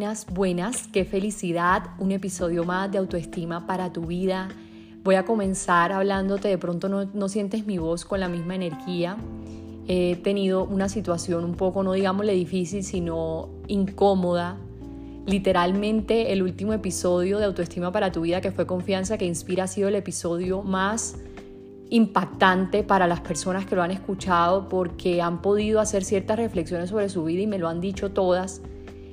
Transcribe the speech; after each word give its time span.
Buenas, 0.00 0.26
buenas, 0.32 0.88
qué 0.88 1.04
felicidad, 1.04 1.82
un 1.98 2.10
episodio 2.10 2.64
más 2.64 2.90
de 2.90 2.96
autoestima 2.96 3.66
para 3.66 3.92
tu 3.92 4.06
vida. 4.06 4.48
Voy 5.04 5.16
a 5.16 5.26
comenzar 5.26 5.92
hablándote, 5.92 6.48
de 6.48 6.56
pronto 6.56 6.88
no, 6.88 7.04
no 7.12 7.28
sientes 7.28 7.66
mi 7.66 7.76
voz 7.76 8.06
con 8.06 8.18
la 8.18 8.26
misma 8.26 8.54
energía. 8.54 9.18
He 9.86 10.16
tenido 10.16 10.64
una 10.64 10.88
situación 10.88 11.44
un 11.44 11.54
poco, 11.54 11.82
no 11.82 11.92
digámosle 11.92 12.32
difícil, 12.32 12.82
sino 12.82 13.50
incómoda. 13.68 14.56
Literalmente 15.26 16.32
el 16.32 16.42
último 16.42 16.72
episodio 16.72 17.38
de 17.38 17.44
autoestima 17.44 17.92
para 17.92 18.10
tu 18.10 18.22
vida, 18.22 18.40
que 18.40 18.52
fue 18.52 18.66
confianza 18.66 19.18
que 19.18 19.26
inspira, 19.26 19.64
ha 19.64 19.66
sido 19.66 19.88
el 19.88 19.96
episodio 19.96 20.62
más 20.62 21.16
impactante 21.90 22.84
para 22.84 23.06
las 23.06 23.20
personas 23.20 23.66
que 23.66 23.76
lo 23.76 23.82
han 23.82 23.90
escuchado 23.90 24.66
porque 24.70 25.20
han 25.20 25.42
podido 25.42 25.78
hacer 25.78 26.04
ciertas 26.04 26.38
reflexiones 26.38 26.88
sobre 26.88 27.10
su 27.10 27.22
vida 27.24 27.42
y 27.42 27.46
me 27.46 27.58
lo 27.58 27.68
han 27.68 27.82
dicho 27.82 28.12
todas 28.12 28.62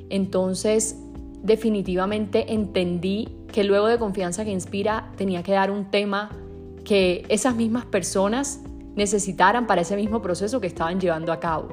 entonces, 0.09 0.97
definitivamente 1.43 2.53
entendí 2.53 3.29
que 3.51 3.63
luego 3.63 3.87
de 3.87 3.97
Confianza 3.97 4.43
que 4.43 4.51
Inspira 4.51 5.11
tenía 5.15 5.43
que 5.43 5.53
dar 5.53 5.71
un 5.71 5.89
tema 5.89 6.31
que 6.83 7.25
esas 7.29 7.55
mismas 7.55 7.85
personas 7.85 8.61
necesitaran 8.95 9.67
para 9.67 9.81
ese 9.81 9.95
mismo 9.95 10.21
proceso 10.21 10.59
que 10.59 10.67
estaban 10.67 10.99
llevando 10.99 11.31
a 11.31 11.39
cabo. 11.39 11.67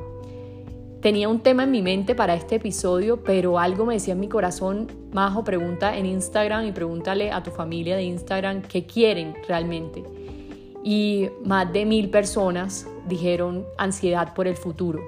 Tenía 1.01 1.29
un 1.29 1.41
tema 1.41 1.65
en 1.65 1.71
mi 1.71 1.83
mente 1.83 2.15
para 2.15 2.35
este 2.35 2.57
episodio, 2.57 3.23
pero 3.23 3.59
algo 3.59 3.85
me 3.85 3.95
decía 3.95 4.15
en 4.15 4.21
mi 4.21 4.29
corazón, 4.29 4.89
Majo, 5.13 5.45
pregunta 5.45 5.97
en 5.97 6.07
Instagram 6.07 6.67
y 6.67 6.73
pregúntale 6.73 7.31
a 7.31 7.43
tu 7.43 7.51
familia 7.51 7.97
de 7.97 8.05
Instagram 8.05 8.63
qué 8.63 8.87
quieren 8.87 9.35
realmente. 9.47 10.03
Y 10.83 11.29
más 11.45 11.71
de 11.73 11.85
mil 11.85 12.11
personas 12.11 12.87
dijeron 13.07 13.67
ansiedad 13.77 14.35
por 14.35 14.47
el 14.47 14.57
futuro 14.57 15.03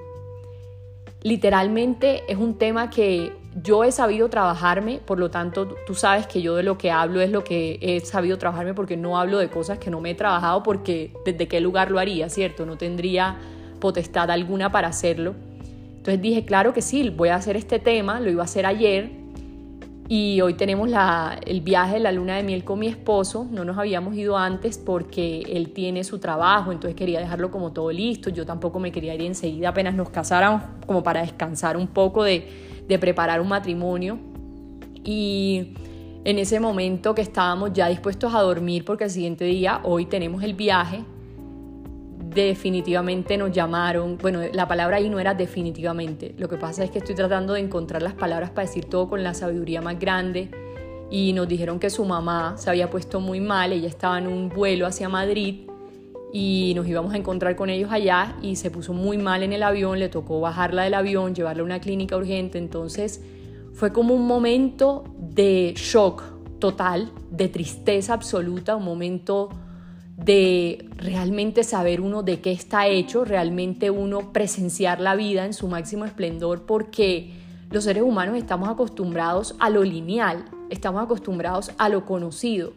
literalmente 1.23 2.23
es 2.27 2.37
un 2.37 2.57
tema 2.57 2.89
que 2.89 3.33
yo 3.63 3.83
he 3.83 3.91
sabido 3.91 4.29
trabajarme, 4.29 4.99
por 5.03 5.19
lo 5.19 5.31
tanto 5.31 5.67
tú 5.85 5.95
sabes 5.95 6.27
que 6.27 6.41
yo 6.41 6.55
de 6.55 6.63
lo 6.63 6.77
que 6.77 6.91
hablo 6.91 7.21
es 7.21 7.31
lo 7.31 7.43
que 7.43 7.79
he 7.81 7.99
sabido 8.01 8.37
trabajarme 8.37 8.73
porque 8.73 8.97
no 8.97 9.19
hablo 9.19 9.39
de 9.39 9.49
cosas 9.49 9.79
que 9.79 9.89
no 9.89 9.99
me 9.99 10.11
he 10.11 10.15
trabajado 10.15 10.61
porque 10.63 11.11
desde 11.25 11.47
qué 11.47 11.59
lugar 11.59 11.89
lo 11.89 11.99
haría, 11.99 12.29
¿cierto? 12.29 12.65
No 12.65 12.77
tendría 12.77 13.37
potestad 13.79 14.29
alguna 14.29 14.71
para 14.71 14.89
hacerlo. 14.89 15.33
Entonces 15.97 16.21
dije, 16.21 16.45
claro 16.45 16.73
que 16.73 16.81
sí, 16.81 17.09
voy 17.09 17.29
a 17.29 17.35
hacer 17.35 17.57
este 17.57 17.79
tema, 17.79 18.19
lo 18.19 18.29
iba 18.29 18.43
a 18.43 18.45
hacer 18.45 18.65
ayer, 18.65 19.11
y 20.09 20.39
hoy 20.39 20.53
tenemos 20.53 20.89
el 21.45 21.61
viaje 21.61 21.95
de 21.95 21.99
la 21.99 22.13
luna 22.13 22.37
de 22.37 22.43
miel 22.43 22.63
con 22.63 22.79
mi 22.79 22.87
esposo. 22.87 23.45
No 23.51 23.65
nos 23.65 23.77
habíamos 23.77 24.15
ido 24.15 24.37
antes 24.37 24.77
porque 24.77 25.41
él 25.41 25.73
tiene 25.73 26.05
su 26.05 26.19
trabajo, 26.19 26.71
entonces 26.71 26.95
quería 26.95 27.19
dejarlo 27.19 27.51
como 27.51 27.73
todo 27.73 27.91
listo. 27.91 28.29
Yo 28.29 28.45
tampoco 28.45 28.79
me 28.79 28.91
quería 28.91 29.13
ir 29.15 29.21
enseguida 29.23 29.69
apenas 29.69 29.95
nos 29.95 30.09
casáramos, 30.09 30.61
como 30.85 31.03
para 31.03 31.21
descansar 31.21 31.75
un 31.75 31.87
poco 31.87 32.23
de, 32.23 32.47
de 32.87 32.99
preparar 32.99 33.41
un 33.41 33.49
matrimonio. 33.49 34.17
Y 35.03 35.73
en 36.23 36.39
ese 36.39 36.61
momento 36.61 37.13
que 37.13 37.21
estábamos 37.21 37.73
ya 37.73 37.89
dispuestos 37.89 38.33
a 38.33 38.41
dormir 38.41 38.85
porque 38.85 39.05
el 39.05 39.09
siguiente 39.09 39.43
día, 39.43 39.81
hoy 39.83 40.05
tenemos 40.05 40.41
el 40.41 40.53
viaje, 40.53 41.03
definitivamente 42.45 43.37
nos 43.37 43.51
llamaron, 43.51 44.17
bueno, 44.17 44.41
la 44.51 44.67
palabra 44.67 44.97
ahí 44.97 45.09
no 45.09 45.19
era 45.19 45.33
definitivamente, 45.33 46.33
lo 46.37 46.49
que 46.49 46.57
pasa 46.57 46.83
es 46.83 46.91
que 46.91 46.99
estoy 46.99 47.15
tratando 47.15 47.53
de 47.53 47.61
encontrar 47.61 48.01
las 48.01 48.13
palabras 48.13 48.49
para 48.49 48.67
decir 48.67 48.85
todo 48.85 49.09
con 49.09 49.23
la 49.23 49.33
sabiduría 49.33 49.81
más 49.81 49.99
grande. 49.99 50.49
Y 51.09 51.31
nos 51.31 51.47
dijeron 51.47 51.79
que 51.79 51.89
su 51.89 52.03
mamá 52.03 52.55
se 52.57 52.69
había 52.69 52.89
puesto 52.89 53.21
muy 53.21 53.39
mal, 53.39 53.71
ella 53.71 53.87
estaba 53.87 54.17
en 54.17 54.27
un 54.27 54.49
vuelo 54.49 54.85
hacia 54.85 55.07
Madrid 55.07 55.67
y 56.33 56.73
nos 56.75 56.85
íbamos 56.87 57.13
a 57.13 57.17
encontrar 57.17 57.55
con 57.55 57.69
ellos 57.69 57.91
allá 57.91 58.35
y 58.41 58.57
se 58.57 58.69
puso 58.69 58.91
muy 58.91 59.17
mal 59.17 59.43
en 59.43 59.53
el 59.53 59.63
avión, 59.63 59.99
le 59.99 60.09
tocó 60.09 60.41
bajarla 60.41 60.83
del 60.83 60.93
avión, 60.93 61.33
llevarla 61.33 61.61
a 61.61 61.65
una 61.65 61.79
clínica 61.79 62.17
urgente, 62.17 62.57
entonces 62.57 63.21
fue 63.73 63.93
como 63.93 64.13
un 64.13 64.27
momento 64.27 65.05
de 65.17 65.73
shock 65.77 66.23
total, 66.59 67.11
de 67.31 67.47
tristeza 67.47 68.13
absoluta, 68.13 68.75
un 68.75 68.83
momento 68.83 69.49
de 70.17 70.89
realmente 70.97 71.63
saber 71.63 72.01
uno 72.01 72.23
de 72.23 72.41
qué 72.41 72.51
está 72.51 72.87
hecho, 72.87 73.23
realmente 73.23 73.91
uno 73.91 74.33
presenciar 74.33 74.99
la 74.99 75.15
vida 75.15 75.45
en 75.45 75.53
su 75.53 75.67
máximo 75.67 76.05
esplendor, 76.05 76.63
porque 76.63 77.31
los 77.69 77.83
seres 77.83 78.03
humanos 78.03 78.35
estamos 78.35 78.67
acostumbrados 78.67 79.55
a 79.59 79.69
lo 79.69 79.83
lineal, 79.83 80.45
estamos 80.69 81.03
acostumbrados 81.03 81.71
a 81.77 81.87
lo 81.87 82.05
conocido. 82.05 82.73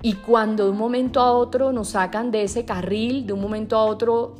Y 0.00 0.14
cuando 0.14 0.64
de 0.64 0.70
un 0.70 0.78
momento 0.78 1.20
a 1.20 1.32
otro 1.32 1.72
nos 1.72 1.90
sacan 1.90 2.30
de 2.30 2.42
ese 2.42 2.64
carril, 2.64 3.26
de 3.26 3.34
un 3.34 3.40
momento 3.40 3.76
a 3.76 3.84
otro 3.84 4.34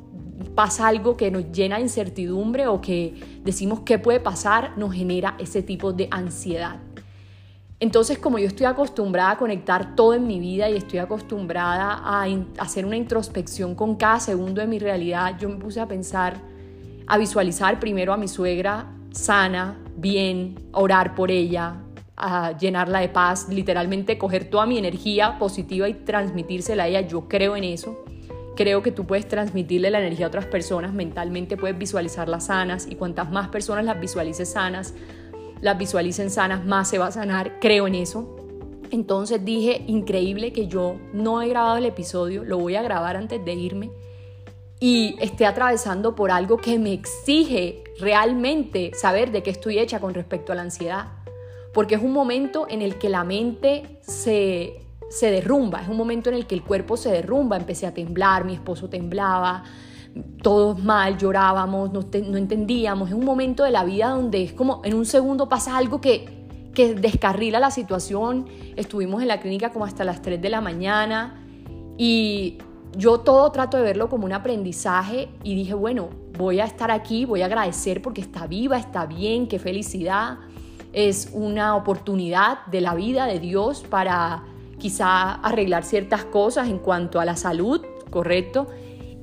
pasa 0.54 0.88
algo 0.88 1.16
que 1.16 1.30
nos 1.30 1.52
llena 1.52 1.76
de 1.76 1.82
incertidumbre 1.82 2.66
o 2.66 2.80
que 2.80 3.40
decimos 3.44 3.80
qué 3.80 3.98
puede 3.98 4.20
pasar, 4.20 4.76
nos 4.76 4.92
genera 4.94 5.36
ese 5.38 5.62
tipo 5.62 5.92
de 5.92 6.08
ansiedad. 6.10 6.80
Entonces, 7.82 8.16
como 8.16 8.38
yo 8.38 8.46
estoy 8.46 8.66
acostumbrada 8.66 9.32
a 9.32 9.38
conectar 9.38 9.96
todo 9.96 10.14
en 10.14 10.24
mi 10.24 10.38
vida 10.38 10.70
y 10.70 10.76
estoy 10.76 11.00
acostumbrada 11.00 12.00
a 12.04 12.24
hacer 12.58 12.86
una 12.86 12.96
introspección 12.96 13.74
con 13.74 13.96
cada 13.96 14.20
segundo 14.20 14.60
de 14.60 14.68
mi 14.68 14.78
realidad, 14.78 15.36
yo 15.40 15.48
me 15.48 15.56
puse 15.56 15.80
a 15.80 15.88
pensar, 15.88 16.40
a 17.08 17.18
visualizar 17.18 17.80
primero 17.80 18.12
a 18.12 18.16
mi 18.16 18.28
suegra 18.28 18.86
sana, 19.10 19.80
bien, 19.96 20.54
orar 20.70 21.16
por 21.16 21.32
ella, 21.32 21.74
a 22.16 22.56
llenarla 22.56 23.00
de 23.00 23.08
paz, 23.08 23.48
literalmente 23.48 24.16
coger 24.16 24.44
toda 24.44 24.64
mi 24.64 24.78
energía 24.78 25.36
positiva 25.40 25.88
y 25.88 25.94
transmitírsela 25.94 26.84
a 26.84 26.86
ella. 26.86 27.00
Yo 27.00 27.26
creo 27.26 27.56
en 27.56 27.64
eso. 27.64 28.04
Creo 28.54 28.84
que 28.84 28.92
tú 28.92 29.08
puedes 29.08 29.26
transmitirle 29.26 29.90
la 29.90 29.98
energía 29.98 30.26
a 30.26 30.28
otras 30.28 30.46
personas, 30.46 30.94
mentalmente 30.94 31.56
puedes 31.56 31.76
visualizarlas 31.76 32.46
sanas 32.46 32.86
y 32.88 32.94
cuantas 32.94 33.32
más 33.32 33.48
personas 33.48 33.84
las 33.84 33.98
visualices 33.98 34.52
sanas, 34.52 34.94
las 35.62 35.78
visualicen 35.78 36.30
sanas, 36.30 36.66
más 36.66 36.90
se 36.90 36.98
va 36.98 37.06
a 37.06 37.12
sanar, 37.12 37.58
creo 37.60 37.86
en 37.86 37.94
eso. 37.94 38.36
Entonces 38.90 39.42
dije, 39.42 39.84
increíble 39.86 40.52
que 40.52 40.66
yo 40.66 40.96
no 41.14 41.40
he 41.40 41.48
grabado 41.48 41.78
el 41.78 41.86
episodio, 41.86 42.44
lo 42.44 42.58
voy 42.58 42.74
a 42.74 42.82
grabar 42.82 43.16
antes 43.16 43.42
de 43.42 43.54
irme 43.54 43.90
y 44.80 45.14
esté 45.20 45.46
atravesando 45.46 46.16
por 46.16 46.32
algo 46.32 46.56
que 46.56 46.78
me 46.78 46.92
exige 46.92 47.84
realmente 48.00 48.90
saber 48.94 49.30
de 49.30 49.44
qué 49.44 49.50
estoy 49.50 49.78
hecha 49.78 50.00
con 50.00 50.12
respecto 50.12 50.52
a 50.52 50.56
la 50.56 50.62
ansiedad. 50.62 51.06
Porque 51.72 51.94
es 51.94 52.02
un 52.02 52.12
momento 52.12 52.66
en 52.68 52.82
el 52.82 52.98
que 52.98 53.08
la 53.08 53.22
mente 53.22 54.00
se, 54.02 54.82
se 55.08 55.30
derrumba, 55.30 55.80
es 55.80 55.88
un 55.88 55.96
momento 55.96 56.28
en 56.28 56.36
el 56.36 56.46
que 56.46 56.56
el 56.56 56.64
cuerpo 56.64 56.96
se 56.96 57.12
derrumba, 57.12 57.56
empecé 57.56 57.86
a 57.86 57.94
temblar, 57.94 58.44
mi 58.44 58.54
esposo 58.54 58.90
temblaba, 58.90 59.64
todos 60.42 60.82
mal, 60.82 61.16
llorábamos, 61.16 61.92
no, 61.92 62.00
entendíamos. 62.36 63.08
Es 63.08 63.14
un 63.14 63.24
momento 63.24 63.64
de 63.64 63.70
la 63.70 63.84
vida 63.84 64.10
donde 64.10 64.42
es 64.42 64.52
como 64.52 64.82
en 64.84 64.94
un 64.94 65.06
segundo 65.06 65.48
pasa 65.48 65.76
algo 65.76 66.00
que, 66.00 66.46
que 66.74 66.94
descarrila 66.94 67.60
la 67.60 67.70
situación. 67.70 68.46
Estuvimos 68.76 69.22
en 69.22 69.28
la 69.28 69.40
clínica 69.40 69.70
como 69.70 69.84
hasta 69.84 70.04
las 70.04 70.20
3 70.22 70.40
de 70.40 70.50
la 70.50 70.60
mañana 70.60 71.44
y 71.96 72.58
yo 72.96 73.20
todo 73.20 73.50
trato 73.52 73.76
de 73.76 73.82
verlo 73.84 74.08
como 74.08 74.26
un 74.26 74.32
aprendizaje 74.32 75.28
y 75.42 75.54
dije, 75.54 75.74
bueno, 75.74 76.10
voy 76.36 76.60
a 76.60 76.64
estar 76.64 76.90
aquí, 76.90 77.24
voy 77.24 77.42
a 77.42 77.46
agradecer 77.46 78.02
porque 78.02 78.20
está 78.20 78.46
viva, 78.46 78.76
está 78.76 79.06
bien, 79.06 79.48
qué 79.48 79.58
felicidad. 79.58 80.38
Es 80.92 81.30
una 81.32 81.74
oportunidad 81.74 82.66
de 82.66 82.82
la 82.82 82.94
vida 82.94 83.26
de 83.26 83.38
Dios 83.38 83.82
para 83.88 84.44
quizá 84.78 85.34
arreglar 85.34 85.84
ciertas 85.84 86.24
cosas 86.24 86.68
en 86.68 86.78
cuanto 86.78 87.20
a 87.20 87.24
la 87.24 87.36
salud, 87.36 87.80
¿correcto? 88.10 88.66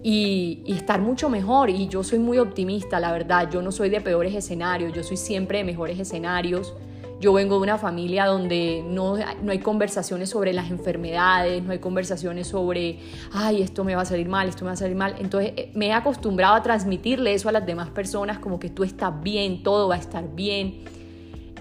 Y, 0.04 0.63
estar 0.68 1.01
mucho 1.01 1.30
mejor. 1.30 1.69
Y 1.69 1.88
yo 1.88 2.04
soy 2.04 2.19
muy 2.19 2.40
optimista, 2.40 3.00
la 3.00 3.12
verdad. 3.12 3.50
Yo 3.51 3.62
no 3.62 3.72
soy 3.72 3.90
de 3.90 4.01
peores 4.01 4.34
escenarios, 4.34 4.94
yo 4.94 5.04
soy 5.04 5.18
siempre 5.18 5.60
de 5.60 5.63
mejores 5.63 6.00
escenarios. 6.00 6.74
Yo 7.19 7.34
vengo 7.34 7.56
de 7.56 7.63
una 7.63 7.78
familia 7.78 8.25
donde 8.28 8.81
no, 8.88 9.18
no, 9.44 9.51
hay 9.51 9.60
conversaciones 9.60 10.30
sobre 10.30 10.54
las 10.54 10.72
enfermedades, 10.72 11.62
no 11.63 11.74
hay 11.74 11.80
conversaciones 11.80 12.48
sobre, 12.48 13.00
ay, 13.34 13.62
esto 13.62 13.84
me 13.84 13.94
va 13.94 14.04
a 14.04 14.06
salir 14.06 14.30
mal, 14.30 14.48
esto 14.48 14.63
me 14.63 14.68
va 14.68 14.74
a 14.74 14.78
salir 14.78 14.96
mal. 14.96 15.16
Entonces 15.19 15.51
eh, 15.57 15.72
me 15.75 15.88
he 15.88 15.94
acostumbrado 15.94 16.56
a 16.56 16.63
transmitirle 16.63 17.34
eso 17.34 17.50
a 17.50 17.51
las 17.51 17.66
demás 17.66 17.90
personas, 17.90 18.40
como 18.40 18.57
que 18.57 18.69
tú 18.69 18.86
estás 18.86 19.22
bien, 19.22 19.63
todo 19.63 19.90
va 19.90 19.96
a 19.96 19.98
estar 19.98 20.34
bien. 20.34 20.86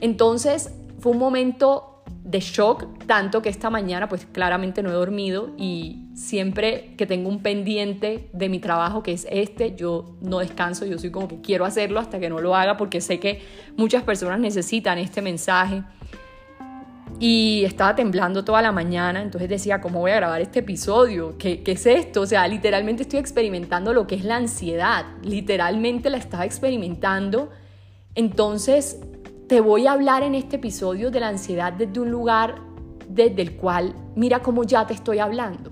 Entonces 0.00 0.72
fue 1.00 1.10
un 1.10 1.18
momento 1.18 1.97
de 2.28 2.40
shock, 2.40 3.06
tanto 3.06 3.40
que 3.40 3.48
esta 3.48 3.70
mañana 3.70 4.06
pues 4.06 4.26
claramente 4.26 4.82
no 4.82 4.90
he 4.90 4.92
dormido 4.92 5.54
y 5.56 6.10
siempre 6.14 6.94
que 6.98 7.06
tengo 7.06 7.30
un 7.30 7.42
pendiente 7.42 8.28
de 8.34 8.50
mi 8.50 8.58
trabajo 8.58 9.02
que 9.02 9.12
es 9.12 9.26
este, 9.30 9.74
yo 9.74 10.14
no 10.20 10.40
descanso, 10.40 10.84
yo 10.84 10.98
soy 10.98 11.10
como 11.10 11.26
que 11.26 11.40
quiero 11.40 11.64
hacerlo 11.64 11.98
hasta 11.98 12.20
que 12.20 12.28
no 12.28 12.38
lo 12.38 12.54
haga 12.54 12.76
porque 12.76 13.00
sé 13.00 13.18
que 13.18 13.40
muchas 13.78 14.02
personas 14.02 14.40
necesitan 14.40 14.98
este 14.98 15.22
mensaje. 15.22 15.82
Y 17.18 17.64
estaba 17.64 17.96
temblando 17.96 18.44
toda 18.44 18.60
la 18.60 18.70
mañana, 18.70 19.22
entonces 19.22 19.48
decía, 19.48 19.80
¿cómo 19.80 20.00
voy 20.00 20.10
a 20.10 20.16
grabar 20.16 20.40
este 20.40 20.60
episodio? 20.60 21.36
¿Qué, 21.38 21.62
¿Qué, 21.62 21.72
es 21.72 21.86
esto? 21.86 22.20
O 22.20 22.26
sea, 22.26 22.46
literalmente 22.46 23.02
estoy 23.02 23.18
experimentando 23.18 23.94
lo 23.94 24.06
que 24.06 24.14
es 24.14 24.24
la 24.24 24.36
ansiedad, 24.36 25.06
literalmente 25.22 26.10
la 26.10 26.18
estaba 26.18 26.44
experimentando. 26.44 27.50
Entonces, 28.14 29.00
te 29.48 29.62
voy 29.62 29.86
a 29.86 29.92
hablar 29.92 30.22
en 30.22 30.34
este 30.34 30.56
episodio 30.56 31.10
de 31.10 31.20
la 31.20 31.28
ansiedad 31.28 31.72
desde 31.72 32.00
un 32.00 32.10
lugar 32.10 32.60
desde 33.08 33.40
el 33.40 33.56
cual, 33.56 33.94
mira 34.14 34.40
cómo 34.40 34.64
ya 34.64 34.86
te 34.86 34.92
estoy 34.92 35.18
hablando. 35.20 35.70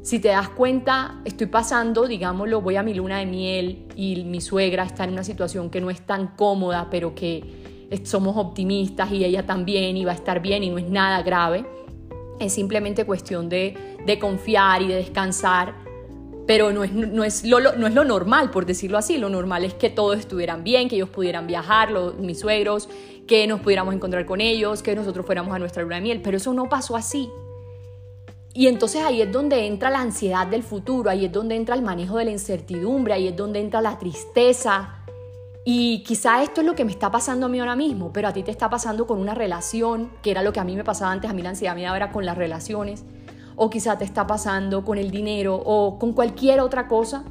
Si 0.00 0.18
te 0.18 0.28
das 0.28 0.48
cuenta, 0.48 1.20
estoy 1.26 1.48
pasando, 1.48 2.06
digámoslo, 2.06 2.62
voy 2.62 2.76
a 2.76 2.82
mi 2.82 2.94
luna 2.94 3.18
de 3.18 3.26
miel 3.26 3.84
y 3.94 4.24
mi 4.24 4.40
suegra 4.40 4.84
está 4.84 5.04
en 5.04 5.12
una 5.12 5.22
situación 5.22 5.68
que 5.68 5.82
no 5.82 5.90
es 5.90 6.00
tan 6.00 6.28
cómoda, 6.28 6.88
pero 6.90 7.14
que 7.14 7.88
somos 8.04 8.38
optimistas 8.38 9.12
y 9.12 9.22
ella 9.22 9.44
también 9.44 9.98
y 9.98 10.06
va 10.06 10.12
a 10.12 10.14
estar 10.14 10.40
bien 10.40 10.64
y 10.64 10.70
no 10.70 10.78
es 10.78 10.88
nada 10.88 11.22
grave. 11.22 11.66
Es 12.40 12.54
simplemente 12.54 13.04
cuestión 13.04 13.50
de, 13.50 13.96
de 14.06 14.18
confiar 14.18 14.80
y 14.80 14.88
de 14.88 14.94
descansar 14.94 15.74
pero 16.48 16.72
no 16.72 16.82
es, 16.82 16.94
no, 16.94 17.24
es 17.24 17.44
lo, 17.44 17.60
no 17.60 17.86
es 17.86 17.92
lo 17.92 18.04
normal, 18.06 18.50
por 18.50 18.64
decirlo 18.64 18.96
así. 18.96 19.18
Lo 19.18 19.28
normal 19.28 19.66
es 19.66 19.74
que 19.74 19.90
todos 19.90 20.18
estuvieran 20.18 20.64
bien, 20.64 20.88
que 20.88 20.96
ellos 20.96 21.10
pudieran 21.10 21.46
viajar, 21.46 21.90
mis 22.18 22.40
suegros, 22.40 22.88
que 23.26 23.46
nos 23.46 23.60
pudiéramos 23.60 23.94
encontrar 23.94 24.24
con 24.24 24.40
ellos, 24.40 24.82
que 24.82 24.96
nosotros 24.96 25.26
fuéramos 25.26 25.54
a 25.54 25.58
nuestra 25.58 25.82
luna 25.82 25.96
de 25.96 26.00
miel, 26.00 26.22
pero 26.22 26.38
eso 26.38 26.54
no 26.54 26.66
pasó 26.70 26.96
así. 26.96 27.28
Y 28.54 28.66
entonces 28.66 29.02
ahí 29.02 29.20
es 29.20 29.30
donde 29.30 29.66
entra 29.66 29.90
la 29.90 30.00
ansiedad 30.00 30.46
del 30.46 30.62
futuro, 30.62 31.10
ahí 31.10 31.26
es 31.26 31.32
donde 31.32 31.54
entra 31.54 31.74
el 31.74 31.82
manejo 31.82 32.16
de 32.16 32.24
la 32.24 32.30
incertidumbre, 32.30 33.12
ahí 33.12 33.28
es 33.28 33.36
donde 33.36 33.60
entra 33.60 33.82
la 33.82 33.98
tristeza. 33.98 35.04
Y 35.66 36.02
quizá 36.02 36.42
esto 36.42 36.62
es 36.62 36.66
lo 36.66 36.74
que 36.74 36.86
me 36.86 36.92
está 36.92 37.10
pasando 37.10 37.44
a 37.44 37.50
mí 37.50 37.60
ahora 37.60 37.76
mismo, 37.76 38.10
pero 38.10 38.26
a 38.26 38.32
ti 38.32 38.42
te 38.42 38.50
está 38.50 38.70
pasando 38.70 39.06
con 39.06 39.18
una 39.18 39.34
relación, 39.34 40.12
que 40.22 40.30
era 40.30 40.42
lo 40.42 40.54
que 40.54 40.60
a 40.60 40.64
mí 40.64 40.76
me 40.76 40.82
pasaba 40.82 41.12
antes, 41.12 41.30
a 41.30 41.34
mí 41.34 41.42
la 41.42 41.50
ansiedad 41.50 41.74
me 41.74 41.82
daba 41.82 41.98
era 41.98 42.10
con 42.10 42.24
las 42.24 42.38
relaciones 42.38 43.04
o 43.58 43.68
quizá 43.68 43.98
te 43.98 44.04
está 44.04 44.26
pasando 44.26 44.84
con 44.84 44.96
el 44.96 45.10
dinero 45.10 45.54
o 45.56 45.98
con 45.98 46.12
cualquier 46.12 46.60
otra 46.60 46.86
cosa. 46.86 47.24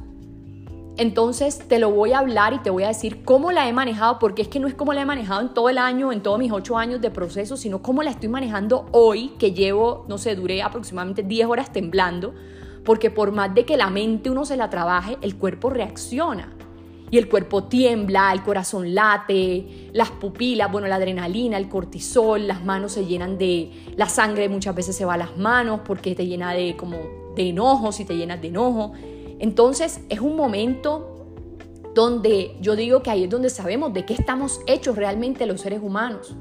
Entonces 0.98 1.58
te 1.58 1.78
lo 1.78 1.90
voy 1.90 2.12
a 2.12 2.18
hablar 2.18 2.52
y 2.52 2.58
te 2.58 2.70
voy 2.70 2.82
a 2.82 2.88
decir 2.88 3.24
cómo 3.24 3.50
la 3.50 3.68
he 3.68 3.72
manejado, 3.72 4.18
porque 4.18 4.42
es 4.42 4.48
que 4.48 4.60
no 4.60 4.66
es 4.66 4.74
como 4.74 4.92
la 4.92 5.02
he 5.02 5.04
manejado 5.06 5.40
en 5.40 5.54
todo 5.54 5.68
el 5.68 5.78
año, 5.78 6.12
en 6.12 6.22
todos 6.22 6.38
mis 6.38 6.52
ocho 6.52 6.76
años 6.76 7.00
de 7.00 7.10
proceso, 7.10 7.56
sino 7.56 7.80
cómo 7.82 8.02
la 8.02 8.10
estoy 8.10 8.28
manejando 8.28 8.86
hoy, 8.92 9.30
que 9.38 9.52
llevo, 9.52 10.04
no 10.08 10.18
sé, 10.18 10.34
duré 10.34 10.60
aproximadamente 10.62 11.22
10 11.22 11.46
horas 11.46 11.72
temblando, 11.72 12.34
porque 12.84 13.10
por 13.10 13.32
más 13.32 13.54
de 13.54 13.64
que 13.64 13.76
la 13.76 13.90
mente 13.90 14.28
uno 14.28 14.44
se 14.44 14.56
la 14.56 14.70
trabaje, 14.70 15.18
el 15.22 15.36
cuerpo 15.36 15.70
reacciona 15.70 16.57
y 17.10 17.18
el 17.18 17.28
cuerpo 17.28 17.64
tiembla, 17.64 18.32
el 18.32 18.42
corazón 18.42 18.94
late, 18.94 19.90
las 19.92 20.10
pupilas, 20.10 20.70
bueno, 20.70 20.88
la 20.88 20.96
adrenalina, 20.96 21.56
el 21.56 21.68
cortisol, 21.68 22.46
las 22.46 22.64
manos 22.64 22.92
se 22.92 23.06
llenan 23.06 23.38
de, 23.38 23.70
la 23.96 24.08
sangre 24.08 24.48
muchas 24.48 24.74
veces 24.74 24.96
se 24.96 25.04
va 25.04 25.14
a 25.14 25.18
las 25.18 25.36
manos 25.36 25.80
porque 25.84 26.14
te 26.14 26.26
llena 26.26 26.52
de 26.52 26.76
como 26.76 26.98
de 27.34 27.48
enojo, 27.48 27.92
si 27.92 28.04
te 28.04 28.16
llenas 28.16 28.42
de 28.42 28.48
enojo. 28.48 28.92
Entonces 29.38 30.00
es 30.08 30.20
un 30.20 30.36
momento 30.36 31.14
donde 31.94 32.56
yo 32.60 32.76
digo 32.76 33.02
que 33.02 33.10
ahí 33.10 33.24
es 33.24 33.30
donde 33.30 33.50
sabemos 33.50 33.92
de 33.92 34.04
qué 34.04 34.14
estamos 34.14 34.60
hechos 34.66 34.96
realmente 34.96 35.46
los 35.46 35.60
seres 35.60 35.80
humanos. 35.82 36.36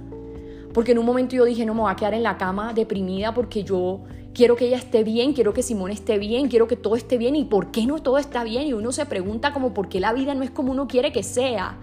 Porque 0.73 0.91
en 0.91 0.99
un 0.99 1.05
momento 1.05 1.35
yo 1.35 1.45
dije, 1.45 1.65
no 1.65 1.73
me 1.73 1.81
voy 1.81 1.91
a 1.91 1.95
quedar 1.95 2.13
en 2.13 2.23
la 2.23 2.37
cama 2.37 2.73
deprimida 2.73 3.33
porque 3.33 3.63
yo 3.63 4.01
quiero 4.37 4.55
que 4.55 4.67
ella 4.67 4.77
esté 4.77 5.03
bien, 5.03 5.33
quiero 5.33 5.51
que 5.51 5.63
Simón 5.63 5.89
esté 5.89 6.19
bien, 6.19 6.47
quiero 6.47 6.67
que 6.67 6.75
todo 6.75 6.95
esté 6.95 7.17
bien 7.17 7.35
y 7.35 7.43
por 7.43 7.71
qué 7.71 7.87
no 7.87 8.03
todo 8.03 8.19
está 8.19 8.43
bien 8.43 8.67
y 8.67 8.73
uno 8.73 8.91
se 8.91 9.07
pregunta 9.07 9.51
como 9.51 9.73
por 9.73 9.89
qué 9.89 9.99
la 9.99 10.13
vida 10.13 10.35
no 10.35 10.43
es 10.43 10.51
como 10.51 10.71
uno 10.71 10.87
quiere 10.87 11.11
que 11.11 11.23
sea. 11.23 11.79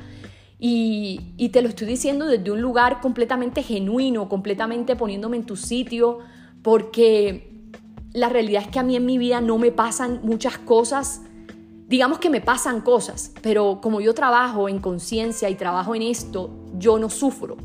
Y, 0.60 1.32
y 1.36 1.48
te 1.48 1.62
lo 1.62 1.68
estoy 1.68 1.88
diciendo 1.88 2.26
desde 2.26 2.52
un 2.52 2.62
lugar 2.62 3.00
completamente 3.00 3.64
genuino, 3.64 4.28
completamente 4.28 4.94
poniéndome 4.94 5.36
en 5.36 5.46
tu 5.46 5.56
sitio, 5.56 6.20
porque 6.62 7.50
la 8.12 8.28
realidad 8.28 8.62
es 8.62 8.68
que 8.68 8.78
a 8.78 8.84
mí 8.84 8.94
en 8.94 9.04
mi 9.04 9.18
vida 9.18 9.40
no 9.40 9.58
me 9.58 9.72
pasan 9.72 10.20
muchas 10.22 10.56
cosas, 10.56 11.22
digamos 11.88 12.18
que 12.18 12.30
me 12.30 12.40
pasan 12.40 12.82
cosas, 12.82 13.32
pero 13.42 13.80
como 13.82 14.00
yo 14.00 14.14
trabajo 14.14 14.68
en 14.68 14.78
conciencia 14.78 15.50
y 15.50 15.56
trabajo 15.56 15.96
en 15.96 16.02
esto, 16.02 16.50
yo 16.78 17.00
no 17.00 17.10
sufro 17.10 17.56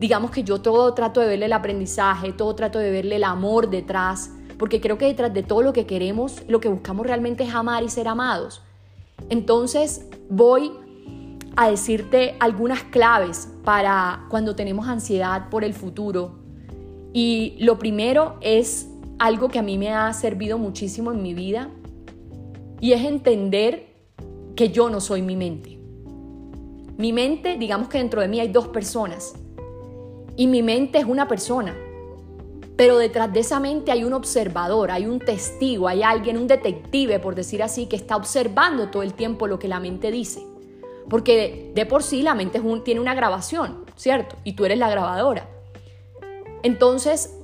digamos 0.00 0.30
que 0.30 0.42
yo 0.42 0.62
todo 0.62 0.94
trato 0.94 1.20
de 1.20 1.26
verle 1.26 1.44
el 1.44 1.52
aprendizaje, 1.52 2.32
todo 2.32 2.54
trato 2.54 2.78
de 2.78 2.90
verle 2.90 3.16
el 3.16 3.24
amor 3.24 3.68
detrás, 3.68 4.32
porque 4.58 4.80
creo 4.80 4.96
que 4.96 5.04
detrás 5.04 5.32
de 5.32 5.42
todo 5.42 5.62
lo 5.62 5.74
que 5.74 5.84
queremos, 5.84 6.42
lo 6.48 6.58
que 6.58 6.68
buscamos 6.68 7.06
realmente 7.06 7.44
es 7.44 7.54
amar 7.54 7.82
y 7.82 7.90
ser 7.90 8.08
amados. 8.08 8.62
Entonces 9.28 10.08
voy 10.30 10.72
a 11.54 11.70
decirte 11.70 12.36
algunas 12.40 12.82
claves 12.84 13.52
para 13.62 14.24
cuando 14.30 14.56
tenemos 14.56 14.88
ansiedad 14.88 15.50
por 15.50 15.64
el 15.64 15.74
futuro. 15.74 16.38
Y 17.12 17.56
lo 17.60 17.78
primero 17.78 18.38
es 18.40 18.88
algo 19.18 19.48
que 19.48 19.58
a 19.58 19.62
mí 19.62 19.76
me 19.76 19.90
ha 19.90 20.10
servido 20.14 20.56
muchísimo 20.56 21.12
en 21.12 21.22
mi 21.22 21.34
vida 21.34 21.68
y 22.80 22.92
es 22.92 23.04
entender 23.04 23.94
que 24.56 24.70
yo 24.70 24.88
no 24.88 25.00
soy 25.00 25.20
mi 25.20 25.36
mente. 25.36 25.78
Mi 26.96 27.12
mente, 27.12 27.58
digamos 27.58 27.88
que 27.88 27.98
dentro 27.98 28.22
de 28.22 28.28
mí 28.28 28.40
hay 28.40 28.48
dos 28.48 28.68
personas 28.68 29.34
y 30.36 30.46
mi 30.46 30.62
mente 30.62 30.98
es 30.98 31.04
una 31.04 31.28
persona. 31.28 31.76
Pero 32.76 32.96
detrás 32.96 33.32
de 33.32 33.40
esa 33.40 33.60
mente 33.60 33.92
hay 33.92 34.04
un 34.04 34.14
observador, 34.14 34.90
hay 34.90 35.06
un 35.06 35.18
testigo, 35.18 35.86
hay 35.86 36.02
alguien, 36.02 36.38
un 36.38 36.46
detective, 36.46 37.18
por 37.18 37.34
decir 37.34 37.62
así, 37.62 37.86
que 37.86 37.96
está 37.96 38.16
observando 38.16 38.88
todo 38.88 39.02
el 39.02 39.12
tiempo 39.12 39.46
lo 39.46 39.58
que 39.58 39.68
la 39.68 39.80
mente 39.80 40.10
dice. 40.10 40.42
Porque 41.08 41.72
de 41.74 41.86
por 41.86 42.02
sí 42.02 42.22
la 42.22 42.34
mente 42.34 42.62
tiene 42.84 43.00
una 43.00 43.14
grabación, 43.14 43.84
¿cierto? 43.96 44.36
Y 44.44 44.54
tú 44.54 44.64
eres 44.64 44.78
la 44.78 44.88
grabadora. 44.88 45.46
Entonces, 46.62 47.36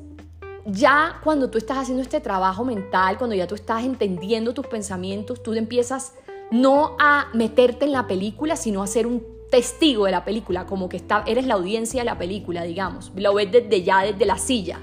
ya 0.64 1.20
cuando 1.22 1.50
tú 1.50 1.58
estás 1.58 1.78
haciendo 1.78 2.02
este 2.02 2.20
trabajo 2.20 2.64
mental, 2.64 3.18
cuando 3.18 3.36
ya 3.36 3.46
tú 3.46 3.54
estás 3.54 3.84
entendiendo 3.84 4.54
tus 4.54 4.66
pensamientos, 4.66 5.42
tú 5.42 5.52
empiezas 5.52 6.14
no 6.50 6.96
a 6.98 7.28
meterte 7.34 7.84
en 7.84 7.92
la 7.92 8.06
película, 8.06 8.56
sino 8.56 8.82
a 8.82 8.86
ser 8.86 9.06
un 9.06 9.35
testigo 9.50 10.06
de 10.06 10.12
la 10.12 10.24
película, 10.24 10.66
como 10.66 10.88
que 10.88 10.96
está, 10.96 11.22
eres 11.26 11.46
la 11.46 11.54
audiencia 11.54 12.00
de 12.00 12.04
la 12.04 12.18
película, 12.18 12.62
digamos. 12.64 13.12
Lo 13.14 13.34
ves 13.34 13.50
desde 13.50 13.82
ya, 13.82 14.02
desde 14.02 14.26
la 14.26 14.38
silla. 14.38 14.80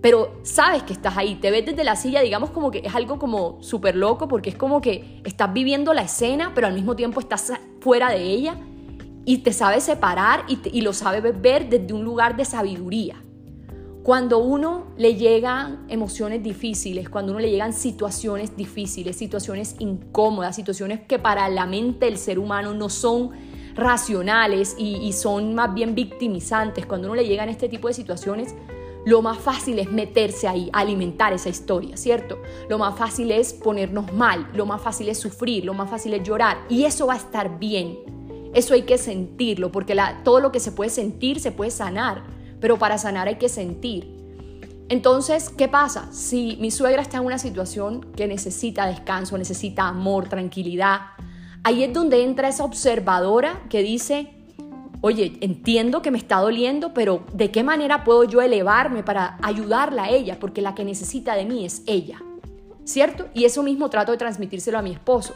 Pero 0.00 0.38
sabes 0.42 0.82
que 0.82 0.94
estás 0.94 1.16
ahí, 1.18 1.34
te 1.34 1.50
ves 1.50 1.66
desde 1.66 1.84
la 1.84 1.94
silla, 1.94 2.22
digamos 2.22 2.50
como 2.50 2.70
que 2.70 2.78
es 2.84 2.94
algo 2.94 3.18
como 3.18 3.62
súper 3.62 3.96
loco, 3.96 4.28
porque 4.28 4.50
es 4.50 4.56
como 4.56 4.80
que 4.80 5.20
estás 5.24 5.52
viviendo 5.52 5.92
la 5.92 6.02
escena, 6.02 6.52
pero 6.54 6.66
al 6.66 6.72
mismo 6.72 6.96
tiempo 6.96 7.20
estás 7.20 7.52
fuera 7.80 8.10
de 8.10 8.22
ella 8.22 8.56
y 9.26 9.38
te 9.38 9.52
sabes 9.52 9.84
separar 9.84 10.44
y, 10.48 10.80
lo 10.80 10.94
sabes 10.94 11.22
ver 11.40 11.68
desde 11.68 11.92
un 11.92 12.02
lugar 12.02 12.36
de 12.36 12.46
sabiduría. 12.46 13.22
Cuando 14.02 14.38
uno 14.38 14.86
le 14.96 15.16
llegan 15.16 15.84
emociones 15.88 16.42
difíciles, 16.42 17.10
cuando 17.10 17.32
uno 17.32 17.40
le 17.40 17.50
llegan 17.50 17.74
situaciones 17.74 18.56
difíciles, 18.56 19.16
situaciones 19.16 19.76
incómodas, 19.78 20.56
situaciones 20.56 21.00
que 21.00 21.18
para 21.18 21.46
la 21.50 21.66
mente 21.66 22.06
del 22.06 22.16
ser 22.16 22.38
humano 22.38 22.72
no 22.72 22.88
son 22.88 23.32
racionales 23.74 24.74
y, 24.78 25.12
son 25.12 25.54
más 25.54 25.74
bien 25.74 25.94
victimizantes, 25.94 26.86
cuando 26.86 27.08
uno 27.08 27.16
le 27.16 27.26
llegan 27.26 27.48
este 27.48 27.68
tipo 27.68 27.88
de 27.88 27.94
situaciones, 27.94 28.54
lo 29.04 29.22
más 29.22 29.38
fácil 29.38 29.78
es 29.78 29.90
meterse 29.90 30.46
ahí, 30.46 30.68
alimentar 30.72 31.32
esa 31.32 31.48
historia, 31.48 31.96
¿cierto? 31.96 32.38
Lo 32.68 32.78
más 32.78 32.98
fácil 32.98 33.30
es 33.30 33.52
ponernos 33.52 34.12
mal, 34.12 34.48
lo 34.54 34.66
más 34.66 34.82
fácil 34.82 35.08
es 35.08 35.18
sufrir, 35.18 35.64
lo 35.64 35.74
más 35.74 35.88
fácil 35.88 36.12
es 36.14 36.22
llorar. 36.22 36.58
Y 36.68 36.84
eso 36.84 37.06
va 37.06 37.14
a 37.14 37.16
estar 37.16 37.58
bien. 37.58 37.98
Eso 38.52 38.74
hay 38.74 38.82
que 38.82 38.98
sentirlo, 38.98 39.72
porque 39.72 39.96
todo 40.22 40.40
lo 40.40 40.52
que 40.52 40.60
se 40.60 40.72
puede 40.72 40.90
sentir 40.90 41.40
se 41.40 41.52
puede 41.52 41.70
sanar, 41.70 42.22
pero 42.60 42.78
para 42.78 42.98
sanar 42.98 43.28
hay 43.28 43.36
que 43.36 43.48
sentir. 43.48 44.20
Entonces, 44.90 45.50
¿qué 45.50 45.68
pasa? 45.68 46.12
Si 46.12 46.58
mi 46.60 46.72
suegra 46.72 47.00
está 47.00 47.18
en 47.18 47.24
una 47.24 47.38
situación 47.38 48.00
que 48.16 48.26
necesita 48.26 48.86
descanso, 48.86 49.38
necesita 49.38 49.86
amor, 49.86 50.28
tranquilidad, 50.28 51.00
Ahí 51.62 51.84
es 51.84 51.92
donde 51.92 52.22
entra 52.22 52.48
esa 52.48 52.64
observadora 52.64 53.62
que 53.68 53.82
dice, 53.82 54.30
oye, 55.02 55.36
entiendo 55.42 56.00
que 56.00 56.10
me 56.10 56.16
está 56.16 56.38
doliendo, 56.38 56.94
pero 56.94 57.24
¿de 57.34 57.50
qué 57.50 57.62
manera 57.62 58.02
puedo 58.02 58.24
yo 58.24 58.40
elevarme 58.40 59.02
para 59.02 59.38
ayudarla 59.42 60.04
a 60.04 60.10
ella? 60.10 60.38
Porque 60.40 60.62
la 60.62 60.74
que 60.74 60.84
necesita 60.84 61.34
de 61.34 61.44
mí 61.44 61.66
es 61.66 61.82
ella, 61.86 62.22
¿cierto? 62.84 63.28
Y 63.34 63.44
eso 63.44 63.62
mismo 63.62 63.90
trato 63.90 64.12
de 64.12 64.18
transmitírselo 64.18 64.78
a 64.78 64.82
mi 64.82 64.92
esposo. 64.92 65.34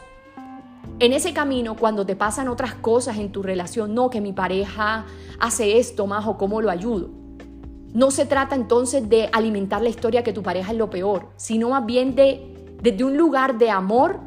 En 0.97 1.13
ese 1.13 1.31
camino, 1.33 1.75
cuando 1.75 2.05
te 2.05 2.15
pasan 2.15 2.47
otras 2.47 2.73
cosas 2.73 3.17
en 3.17 3.31
tu 3.31 3.43
relación, 3.43 3.93
no 3.93 4.09
que 4.09 4.21
mi 4.21 4.33
pareja 4.33 5.05
hace 5.39 5.77
esto 5.77 6.07
más 6.07 6.25
o 6.25 6.37
cómo 6.37 6.61
lo 6.61 6.71
ayudo. 6.71 7.09
No 7.93 8.11
se 8.11 8.25
trata 8.25 8.55
entonces 8.55 9.07
de 9.09 9.29
alimentar 9.31 9.81
la 9.81 9.89
historia 9.89 10.23
que 10.23 10.33
tu 10.33 10.41
pareja 10.41 10.71
es 10.71 10.77
lo 10.77 10.89
peor, 10.89 11.29
sino 11.37 11.69
más 11.69 11.85
bien 11.85 12.15
de 12.15 12.51
desde 12.81 13.03
un 13.03 13.17
lugar 13.17 13.57
de 13.57 13.69
amor 13.69 14.19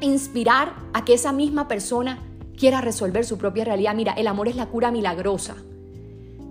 inspirar 0.00 0.74
a 0.92 1.04
que 1.04 1.14
esa 1.14 1.32
misma 1.32 1.68
persona 1.68 2.22
quiera 2.56 2.80
resolver 2.80 3.24
su 3.24 3.38
propia 3.38 3.64
realidad. 3.64 3.94
Mira, 3.94 4.12
el 4.12 4.26
amor 4.26 4.48
es 4.48 4.56
la 4.56 4.66
cura 4.66 4.90
milagrosa. 4.90 5.56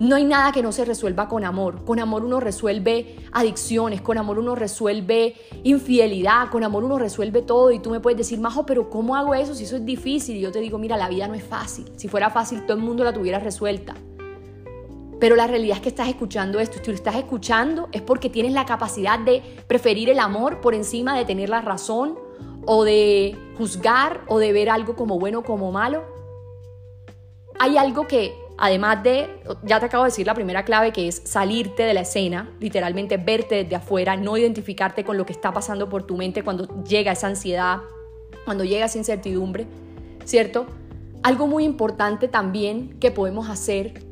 No 0.00 0.14
hay 0.14 0.24
nada 0.24 0.52
que 0.52 0.62
no 0.62 0.70
se 0.70 0.84
resuelva 0.84 1.28
con 1.28 1.44
amor. 1.44 1.84
Con 1.84 1.98
amor 1.98 2.24
uno 2.24 2.38
resuelve 2.38 3.16
adicciones, 3.32 4.00
con 4.00 4.16
amor 4.16 4.38
uno 4.38 4.54
resuelve 4.54 5.34
infidelidad, 5.64 6.50
con 6.50 6.62
amor 6.62 6.84
uno 6.84 6.98
resuelve 6.98 7.42
todo. 7.42 7.72
Y 7.72 7.80
tú 7.80 7.90
me 7.90 7.98
puedes 7.98 8.16
decir, 8.16 8.38
Majo, 8.38 8.64
pero 8.64 8.90
¿cómo 8.90 9.16
hago 9.16 9.34
eso 9.34 9.56
si 9.56 9.64
eso 9.64 9.74
es 9.74 9.84
difícil? 9.84 10.36
Y 10.36 10.40
yo 10.40 10.52
te 10.52 10.60
digo, 10.60 10.78
mira, 10.78 10.96
la 10.96 11.08
vida 11.08 11.26
no 11.26 11.34
es 11.34 11.42
fácil. 11.42 11.90
Si 11.96 12.06
fuera 12.06 12.30
fácil, 12.30 12.64
todo 12.64 12.76
el 12.76 12.82
mundo 12.84 13.02
la 13.02 13.12
tuviera 13.12 13.40
resuelta. 13.40 13.96
Pero 15.18 15.34
la 15.34 15.48
realidad 15.48 15.78
es 15.78 15.82
que 15.82 15.88
estás 15.88 16.08
escuchando 16.08 16.60
esto. 16.60 16.78
Si 16.80 16.90
lo 16.90 16.94
estás 16.94 17.16
escuchando 17.16 17.88
es 17.90 18.00
porque 18.00 18.30
tienes 18.30 18.52
la 18.52 18.66
capacidad 18.66 19.18
de 19.18 19.42
preferir 19.66 20.10
el 20.10 20.20
amor 20.20 20.60
por 20.60 20.74
encima 20.74 21.16
de 21.16 21.24
tener 21.24 21.48
la 21.48 21.60
razón 21.60 22.16
o 22.70 22.84
de 22.84 23.34
juzgar 23.56 24.20
o 24.28 24.38
de 24.38 24.52
ver 24.52 24.68
algo 24.68 24.94
como 24.94 25.18
bueno 25.18 25.38
o 25.38 25.42
como 25.42 25.72
malo. 25.72 26.04
Hay 27.58 27.78
algo 27.78 28.06
que 28.06 28.34
Además 28.60 29.04
de, 29.04 29.28
ya 29.62 29.78
te 29.78 29.86
acabo 29.86 30.02
de 30.02 30.08
decir 30.08 30.26
la 30.26 30.34
primera 30.34 30.64
clave 30.64 30.92
que 30.92 31.06
es 31.06 31.22
salirte 31.24 31.84
de 31.84 31.94
la 31.94 32.00
escena, 32.00 32.50
literalmente 32.58 33.16
verte 33.16 33.62
desde 33.62 33.76
afuera, 33.76 34.16
no 34.16 34.36
identificarte 34.36 35.04
con 35.04 35.16
lo 35.16 35.24
que 35.24 35.32
está 35.32 35.52
pasando 35.52 35.88
por 35.88 36.02
tu 36.02 36.16
mente 36.16 36.42
cuando 36.42 36.66
llega 36.82 37.12
esa 37.12 37.28
ansiedad, 37.28 37.78
cuando 38.44 38.64
llega 38.64 38.86
esa 38.86 38.98
incertidumbre, 38.98 39.68
¿cierto? 40.24 40.66
Algo 41.22 41.46
muy 41.46 41.62
importante 41.62 42.26
también 42.26 42.98
que 42.98 43.12
podemos 43.12 43.48
hacer 43.48 44.04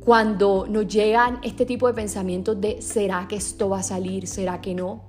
cuando 0.00 0.66
nos 0.68 0.88
llegan 0.88 1.38
este 1.44 1.64
tipo 1.64 1.86
de 1.86 1.94
pensamientos 1.94 2.60
de 2.60 2.82
¿será 2.82 3.28
que 3.28 3.36
esto 3.36 3.68
va 3.68 3.78
a 3.78 3.82
salir? 3.84 4.26
¿Será 4.26 4.60
que 4.60 4.74
no? 4.74 5.07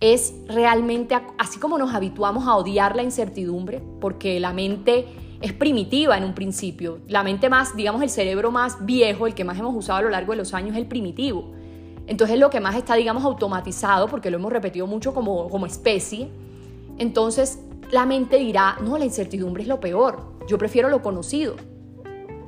Es 0.00 0.34
realmente, 0.46 1.16
así 1.38 1.58
como 1.58 1.76
nos 1.76 1.92
habituamos 1.92 2.46
a 2.46 2.56
odiar 2.56 2.94
la 2.94 3.02
incertidumbre, 3.02 3.82
porque 4.00 4.38
la 4.38 4.52
mente 4.52 5.06
es 5.40 5.52
primitiva 5.52 6.16
en 6.16 6.24
un 6.24 6.34
principio. 6.34 7.00
La 7.08 7.22
mente 7.22 7.48
más, 7.48 7.76
digamos, 7.76 8.02
el 8.02 8.10
cerebro 8.10 8.50
más 8.50 8.84
viejo, 8.84 9.26
el 9.26 9.34
que 9.34 9.44
más 9.44 9.58
hemos 9.58 9.74
usado 9.74 9.98
a 9.98 10.02
lo 10.02 10.10
largo 10.10 10.32
de 10.32 10.38
los 10.38 10.54
años, 10.54 10.72
es 10.72 10.78
el 10.78 10.86
primitivo. 10.86 11.52
Entonces 12.06 12.38
lo 12.38 12.48
que 12.48 12.60
más 12.60 12.76
está, 12.76 12.94
digamos, 12.94 13.24
automatizado, 13.24 14.08
porque 14.08 14.30
lo 14.30 14.38
hemos 14.38 14.52
repetido 14.52 14.86
mucho 14.86 15.12
como, 15.12 15.48
como 15.48 15.66
especie. 15.66 16.28
Entonces 16.98 17.58
la 17.90 18.06
mente 18.06 18.38
dirá, 18.38 18.76
no, 18.82 18.98
la 18.98 19.04
incertidumbre 19.04 19.62
es 19.62 19.68
lo 19.68 19.80
peor, 19.80 20.34
yo 20.48 20.58
prefiero 20.58 20.88
lo 20.88 21.02
conocido. 21.02 21.56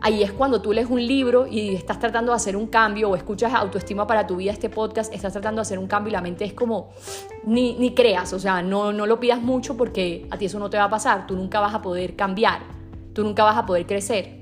Ahí 0.03 0.23
es 0.23 0.33
cuando 0.33 0.63
tú 0.63 0.73
lees 0.73 0.89
un 0.89 1.07
libro 1.07 1.47
y 1.47 1.75
estás 1.75 1.99
tratando 1.99 2.33
de 2.33 2.37
hacer 2.37 2.57
un 2.57 2.67
cambio 2.69 3.11
o 3.11 3.17
escuchas 3.17 3.53
autoestima 3.53 4.07
para 4.07 4.27
tu 4.27 4.37
vida, 4.37 4.53
este 4.53 4.71
podcast, 4.71 5.13
estás 5.13 5.33
tratando 5.33 5.61
de 5.61 5.63
hacer 5.63 5.79
un 5.79 5.87
cambio 5.87 6.11
y 6.11 6.13
la 6.13 6.23
mente 6.23 6.45
es 6.45 6.55
como, 6.55 6.91
ni, 7.45 7.75
ni 7.75 7.95
creas, 7.95 8.33
o 8.33 8.39
sea, 8.39 8.63
no, 8.63 8.93
no 8.93 9.07
lo 9.07 9.21
pidas 9.21 9.43
mucho 9.43 9.77
porque 9.77 10.27
a 10.31 10.39
ti 10.39 10.47
eso 10.47 10.59
no 10.59 10.71
te 10.71 10.79
va 10.79 10.85
a 10.85 10.91
pasar, 10.91 11.27
tú 11.27 11.37
nunca 11.37 11.61
vas 11.61 11.75
a 11.75 11.83
poder 11.83 12.17
cambiar 12.17 12.81
tú 13.13 13.25
nunca 13.25 13.45
vas 13.45 13.57
a 13.57 13.67
poder 13.67 13.87
crecer. 13.87 14.39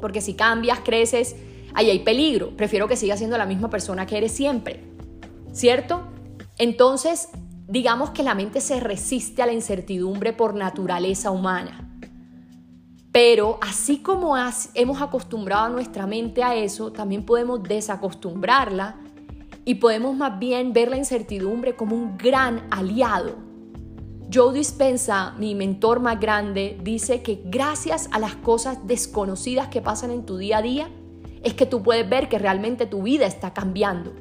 Porque 0.00 0.20
si 0.20 0.34
cambias, 0.34 0.80
creces, 0.80 1.36
ahí 1.74 1.90
hay 1.90 2.00
peligro. 2.00 2.56
Prefiero 2.56 2.88
que 2.88 2.96
sigas 2.96 3.18
siendo 3.18 3.38
la 3.38 3.46
misma 3.46 3.70
persona 3.70 4.06
que 4.06 4.18
eres 4.18 4.32
siempre. 4.32 4.84
¿Cierto? 5.52 6.02
Entonces, 6.58 7.28
digamos 7.68 8.10
que 8.10 8.22
la 8.22 8.34
mente 8.34 8.60
se 8.60 8.80
resiste 8.80 9.42
a 9.42 9.46
la 9.46 9.52
incertidumbre 9.52 10.32
por 10.32 10.54
naturaleza 10.54 11.30
humana. 11.30 11.89
Pero 13.12 13.58
así 13.60 13.98
como 13.98 14.34
hemos 14.74 15.02
acostumbrado 15.02 15.68
nuestra 15.68 16.06
mente 16.06 16.42
a 16.42 16.54
eso, 16.54 16.92
también 16.92 17.24
podemos 17.24 17.62
desacostumbrarla 17.62 19.00
y 19.64 19.76
podemos 19.76 20.16
más 20.16 20.38
bien 20.38 20.72
ver 20.72 20.90
la 20.90 20.96
incertidumbre 20.96 21.74
como 21.74 21.96
un 21.96 22.16
gran 22.16 22.66
aliado 22.70 23.50
Joe 24.32 24.54
Dispensa, 24.54 25.32
mi 25.38 25.56
mentor 25.56 25.98
más 25.98 26.20
grande, 26.20 26.78
dice 26.84 27.20
que 27.20 27.42
gracias 27.44 28.08
a 28.12 28.20
las 28.20 28.36
cosas 28.36 28.86
desconocidas 28.86 29.68
que 29.68 29.82
pasan 29.82 30.12
en 30.12 30.24
tu 30.24 30.36
día 30.36 30.58
a 30.58 30.62
día, 30.62 30.88
es 31.42 31.54
que 31.54 31.66
tú 31.66 31.82
puedes 31.82 32.08
ver 32.08 32.28
que 32.28 32.38
realmente 32.38 32.86
tu 32.86 33.02
vida 33.02 33.26
está 33.26 33.52
cambiando. 33.52 34.12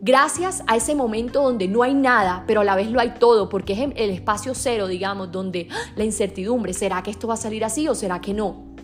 Gracias 0.00 0.62
a 0.68 0.76
ese 0.76 0.94
momento 0.94 1.42
donde 1.42 1.66
no 1.66 1.82
hay 1.82 1.92
nada, 1.92 2.44
pero 2.46 2.60
a 2.60 2.64
la 2.64 2.76
vez 2.76 2.88
lo 2.90 3.00
hay 3.00 3.14
todo, 3.18 3.48
porque 3.48 3.72
es 3.72 3.80
el 3.96 4.10
espacio 4.10 4.54
cero, 4.54 4.86
digamos, 4.86 5.32
donde 5.32 5.68
¡ah! 5.72 5.92
la 5.96 6.04
incertidumbre, 6.04 6.72
¿será 6.72 7.02
que 7.02 7.10
esto 7.10 7.26
va 7.26 7.34
a 7.34 7.38
salir 7.38 7.64
así 7.64 7.88
o 7.88 7.96
será 7.96 8.20
que 8.20 8.32
no? 8.32 8.74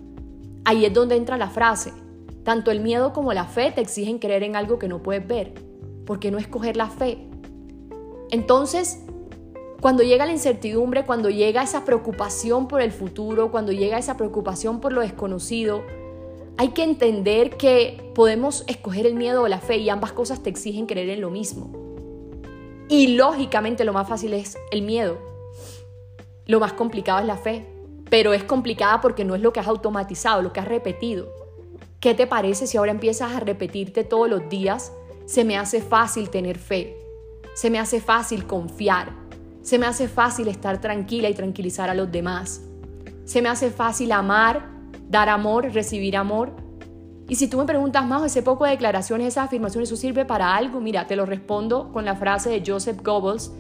Ahí 0.65 0.85
es 0.85 0.93
donde 0.93 1.15
entra 1.15 1.37
la 1.37 1.51
frase. 1.51 1.93
Tanto 2.43 2.73
el 2.73 2.81
miedo 2.81 3.13
como 3.13 3.33
la 3.33 3.45
fe 3.45 3.71
te 3.71 3.81
exigen 3.81 4.19
creer 4.19 4.43
en 4.43 4.57
algo 4.57 4.79
que 4.79 4.89
no 4.89 5.03
puedes 5.03 5.27
ver. 5.27 5.55
¿Por 6.05 6.19
qué 6.19 6.33
no 6.33 6.39
escoger 6.39 6.77
la 6.77 6.89
fe? 6.89 7.29
Entonces, 8.31 9.05
cuando 9.81 10.03
llega 10.03 10.27
la 10.27 10.33
incertidumbre, 10.33 11.05
cuando 11.05 11.31
llega 11.31 11.63
esa 11.63 11.85
preocupación 11.85 12.67
por 12.67 12.81
el 12.81 12.91
futuro, 12.91 13.53
cuando 13.53 13.71
llega 13.71 13.99
esa 13.99 14.17
preocupación 14.17 14.81
por 14.81 14.93
lo 14.93 15.01
desconocido, 15.01 15.85
hay 16.57 16.69
que 16.69 16.85
entender 16.85 17.57
que 17.57 18.13
podemos 18.15 18.65
escoger 18.69 19.07
el 19.07 19.15
miedo 19.15 19.43
o 19.43 19.49
la 19.49 19.59
fe 19.59 19.79
y 19.79 19.89
ambas 19.91 20.13
cosas 20.13 20.43
te 20.43 20.51
exigen 20.51 20.87
creer 20.87 21.11
en 21.11 21.21
lo 21.21 21.31
mismo. 21.31 21.73
Y 22.89 23.17
lógicamente 23.17 23.85
lo 23.85 23.93
más 23.93 24.09
fácil 24.09 24.35
es 24.35 24.57
el 24.71 24.83
miedo. 24.83 25.19
Lo 26.47 26.61
más 26.61 26.75
complicado 26.75 27.21
es 27.21 27.27
la 27.27 27.39
fe, 27.39 27.67
pero 28.09 28.35
es 28.35 28.45
complicada 28.45 29.01
porque 29.01 29.25
no 29.25 29.35
es 29.35 29.41
lo 29.41 29.53
que 29.53 29.61
has 29.61 29.67
automatizado, 29.67 30.43
lo 30.43 30.53
que 30.53 30.61
has 30.61 30.69
repetido. 30.69 31.29
¿Qué 31.99 32.15
te 32.15 32.27
parece 32.27 32.67
si 32.67 32.77
ahora 32.77 32.93
empiezas 32.93 33.33
a 33.33 33.41
repetirte 33.41 34.05
todos 34.05 34.29
los 34.29 34.49
días? 34.49 34.93
Se 35.27 35.45
me 35.45 35.57
hace 35.57 35.81
fácil 35.81 36.29
tener 36.29 36.59
fe, 36.59 36.95
se 37.55 37.71
me 37.71 37.79
hace 37.79 38.01
fácil 38.01 38.47
confiar, 38.47 39.13
se 39.63 39.79
me 39.79 39.87
hace 39.87 40.07
fácil 40.07 40.49
estar 40.49 40.83
tranquila 40.83 41.31
y 41.31 41.35
tranquilizar 41.35 41.89
a 41.89 41.95
los 41.95 42.13
demás. 42.13 42.61
Se 43.25 43.41
me 43.41 43.49
hace 43.49 43.71
fácil 43.71 44.13
amar, 44.13 44.74
dar 45.09 45.29
amor, 45.29 45.73
recibir 45.73 46.17
amor. 46.17 46.53
Y 47.29 47.37
si 47.37 47.49
tú 47.49 47.59
me 47.59 47.65
preguntas 47.65 48.07
más, 48.07 48.25
ese 48.25 48.43
poco 48.43 48.65
de 48.65 48.73
declaraciones, 48.73 49.29
esas 49.29 49.47
afirmaciones, 49.47 49.89
¿eso 49.89 49.97
sirve 49.97 50.25
para 50.25 50.55
algo? 50.55 50.81
Mira, 50.81 51.07
te 51.07 51.17
lo 51.17 51.25
respondo 51.25 51.91
con 51.93 52.05
la 52.05 52.17
frase 52.17 52.51
de 52.51 52.63
Joseph 52.67 53.03
Goebbels, 53.03 53.53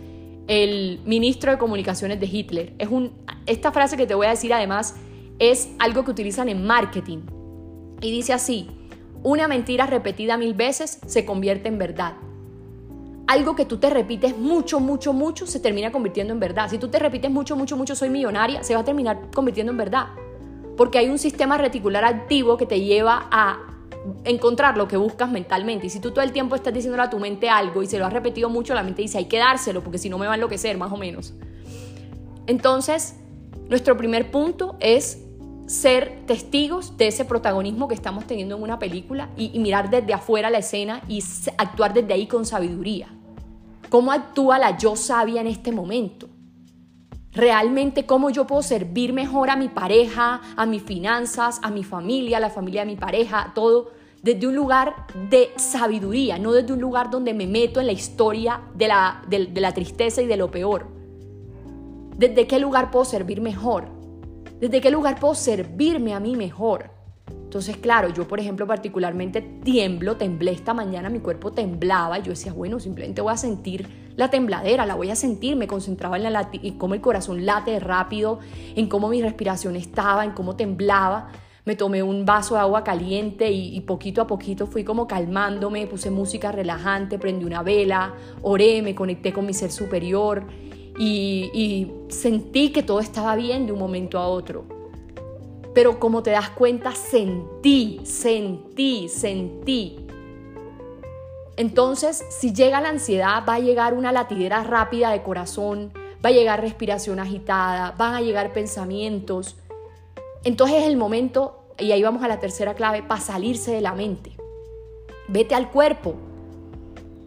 el 0.46 1.00
ministro 1.06 1.50
de 1.50 1.58
comunicaciones 1.58 2.20
de 2.20 2.26
Hitler. 2.26 2.74
Es 2.78 2.88
un, 2.88 3.12
esta 3.46 3.72
frase 3.72 3.96
que 3.96 4.06
te 4.06 4.14
voy 4.14 4.26
a 4.26 4.30
decir 4.30 4.52
además 4.52 4.96
es 5.38 5.70
algo 5.78 6.04
que 6.04 6.10
utilizan 6.10 6.48
en 6.48 6.66
marketing. 6.66 7.22
Y 8.02 8.10
dice 8.10 8.34
así, 8.34 8.68
una 9.22 9.48
mentira 9.48 9.86
repetida 9.86 10.36
mil 10.36 10.52
veces 10.52 11.00
se 11.06 11.24
convierte 11.24 11.68
en 11.68 11.78
verdad 11.78 12.14
algo 13.26 13.56
que 13.56 13.64
tú 13.64 13.78
te 13.78 13.90
repites 13.90 14.36
mucho, 14.36 14.80
mucho, 14.80 15.12
mucho, 15.12 15.46
se 15.46 15.60
termina 15.60 15.90
convirtiendo 15.90 16.32
en 16.32 16.40
verdad. 16.40 16.68
Si 16.68 16.78
tú 16.78 16.88
te 16.88 16.98
repites 16.98 17.30
mucho, 17.30 17.56
mucho, 17.56 17.76
mucho, 17.76 17.94
soy 17.94 18.10
millonaria, 18.10 18.62
se 18.62 18.74
va 18.74 18.80
a 18.80 18.84
terminar 18.84 19.30
convirtiendo 19.34 19.72
en 19.72 19.78
verdad. 19.78 20.08
Porque 20.76 20.98
hay 20.98 21.08
un 21.08 21.18
sistema 21.18 21.58
reticular 21.58 22.04
activo 22.04 22.56
que 22.56 22.66
te 22.66 22.80
lleva 22.80 23.28
a 23.30 23.58
encontrar 24.24 24.76
lo 24.76 24.86
que 24.88 24.96
buscas 24.96 25.30
mentalmente. 25.30 25.86
Y 25.86 25.90
si 25.90 26.00
tú 26.00 26.10
todo 26.10 26.22
el 26.22 26.32
tiempo 26.32 26.54
estás 26.54 26.74
diciéndole 26.74 27.02
a 27.04 27.10
tu 27.10 27.18
mente 27.18 27.48
algo 27.48 27.82
y 27.82 27.86
se 27.86 27.98
lo 27.98 28.06
has 28.06 28.12
repetido 28.12 28.48
mucho, 28.48 28.74
la 28.74 28.82
mente 28.82 29.02
dice, 29.02 29.18
hay 29.18 29.26
que 29.26 29.38
dárselo, 29.38 29.82
porque 29.82 29.98
si 29.98 30.08
no 30.08 30.18
me 30.18 30.26
va 30.26 30.32
a 30.32 30.34
enloquecer, 30.34 30.76
más 30.76 30.92
o 30.92 30.96
menos. 30.96 31.34
Entonces, 32.46 33.16
nuestro 33.68 33.96
primer 33.96 34.30
punto 34.30 34.76
es 34.80 35.20
ser 35.66 36.26
testigos 36.26 36.96
de 36.98 37.06
ese 37.06 37.24
protagonismo 37.24 37.88
que 37.88 37.94
estamos 37.94 38.26
teniendo 38.26 38.56
en 38.56 38.62
una 38.62 38.78
película 38.78 39.30
y, 39.36 39.58
mirar 39.58 39.88
desde 39.88 40.12
afuera 40.12 40.50
la 40.50 40.58
escena 40.58 41.02
y 41.08 41.22
actuar 41.56 41.94
desde 41.94 42.12
ahí 42.12 42.26
con 42.26 42.44
sabiduría. 42.44 43.08
¿Cómo 43.88 44.12
actúa 44.12 44.58
la 44.58 44.76
yo 44.76 44.96
sabia 44.96 45.40
en 45.40 45.46
este 45.46 45.72
momento? 45.72 46.28
Realmente 47.34 48.06
cómo 48.06 48.30
yo 48.30 48.46
puedo 48.46 48.62
servir 48.62 49.12
mejor 49.12 49.50
a 49.50 49.56
mi 49.56 49.68
pareja, 49.68 50.40
a 50.56 50.66
mis 50.66 50.82
finanzas, 50.82 51.58
a 51.62 51.70
mi 51.70 51.82
familia, 51.82 52.36
a 52.36 52.40
la 52.40 52.50
familia 52.50 52.82
de 52.82 52.86
mi 52.86 52.96
pareja, 52.96 53.52
todo 53.54 53.90
desde 54.22 54.46
un 54.46 54.54
lugar 54.54 54.94
de 55.28 55.50
sabiduría, 55.56 56.38
no 56.38 56.52
desde 56.52 56.72
un 56.72 56.80
lugar 56.80 57.10
donde 57.10 57.34
me 57.34 57.46
meto 57.46 57.80
en 57.80 57.86
la 57.86 57.92
historia 57.92 58.62
de 58.74 58.88
la, 58.88 59.22
de 59.28 59.60
la 59.60 59.74
tristeza 59.74 60.22
y 60.22 60.26
de 60.26 60.36
lo 60.36 60.50
peor. 60.50 60.86
¿Desde 62.16 62.46
qué 62.46 62.60
lugar 62.60 62.92
puedo 62.92 63.04
servir 63.04 63.40
mejor? 63.40 63.88
¿Desde 64.60 64.80
qué 64.80 64.90
lugar 64.90 65.18
puedo 65.18 65.34
servirme 65.34 66.14
a 66.14 66.20
mí 66.20 66.36
mejor? 66.36 66.93
Entonces, 67.26 67.76
claro, 67.76 68.08
yo 68.08 68.26
por 68.26 68.40
ejemplo 68.40 68.66
particularmente 68.66 69.40
tiemblo, 69.40 70.16
temblé 70.16 70.50
esta 70.50 70.74
mañana, 70.74 71.08
mi 71.08 71.20
cuerpo 71.20 71.52
temblaba 71.52 72.18
y 72.18 72.22
yo 72.22 72.30
decía, 72.30 72.52
bueno, 72.52 72.80
simplemente 72.80 73.22
voy 73.22 73.32
a 73.32 73.36
sentir 73.36 74.12
la 74.16 74.28
tembladera, 74.28 74.86
la 74.86 74.94
voy 74.94 75.10
a 75.10 75.16
sentir, 75.16 75.56
me 75.56 75.66
concentraba 75.66 76.16
en, 76.16 76.32
la 76.32 76.50
cómo 76.78 76.94
el 76.94 77.00
corazón 77.00 77.46
late 77.46 77.78
rápido, 77.80 78.40
en 78.74 78.88
cómo 78.88 79.08
mi 79.08 79.22
respiración 79.22 79.76
estaba, 79.76 80.24
en 80.24 80.32
cómo 80.32 80.56
temblaba. 80.56 81.28
Me 81.64 81.76
tomé 81.76 82.02
un 82.02 82.26
vaso 82.26 82.56
de 82.56 82.60
agua 82.60 82.84
caliente 82.84 83.50
y 83.50 83.80
poquito 83.80 84.20
a 84.20 84.26
poquito 84.26 84.66
fui 84.66 84.84
como 84.84 85.06
calmándome, 85.06 85.86
puse 85.86 86.10
música 86.10 86.52
relajante, 86.52 87.18
prendí 87.18 87.46
una 87.46 87.62
vela, 87.62 88.14
oré, 88.42 88.82
me 88.82 88.94
conecté 88.94 89.32
con 89.32 89.46
mi 89.46 89.54
ser 89.54 89.72
superior 89.72 90.44
y, 90.98 91.90
sentí 92.08 92.70
que 92.70 92.82
todo 92.82 93.00
estaba 93.00 93.34
bien 93.36 93.66
de 93.66 93.72
un 93.72 93.78
momento 93.78 94.18
a 94.18 94.28
otro. 94.28 94.73
Pero 95.74 95.98
como 95.98 96.22
te 96.22 96.30
das 96.30 96.50
cuenta, 96.50 96.92
sentí, 96.92 98.00
sentí, 98.04 99.08
sentí. 99.08 100.06
Entonces, 101.56 102.24
si 102.30 102.52
llega 102.52 102.80
la 102.80 102.88
ansiedad, 102.88 103.44
va 103.48 103.54
a 103.54 103.60
llegar 103.60 103.94
una 103.94 104.12
latidera 104.12 104.64
rápida 104.64 105.10
de 105.10 105.22
corazón, 105.22 105.92
va 106.24 106.30
a 106.30 106.32
llegar 106.32 106.60
respiración 106.60 107.20
agitada, 107.20 107.94
van 107.96 108.14
a 108.14 108.20
llegar 108.20 108.52
pensamientos. 108.52 109.56
Entonces 110.44 110.78
es 110.82 110.84
el 110.84 110.96
momento 110.96 111.64
y 111.78 111.92
ahí 111.92 112.02
vamos 112.02 112.22
a 112.22 112.28
la 112.28 112.40
tercera 112.40 112.74
clave, 112.74 113.02
para 113.02 113.20
salirse 113.20 113.72
de 113.72 113.80
la 113.80 113.94
mente. 113.94 114.32
Vete 115.28 115.54
al 115.54 115.70
cuerpo. 115.70 116.14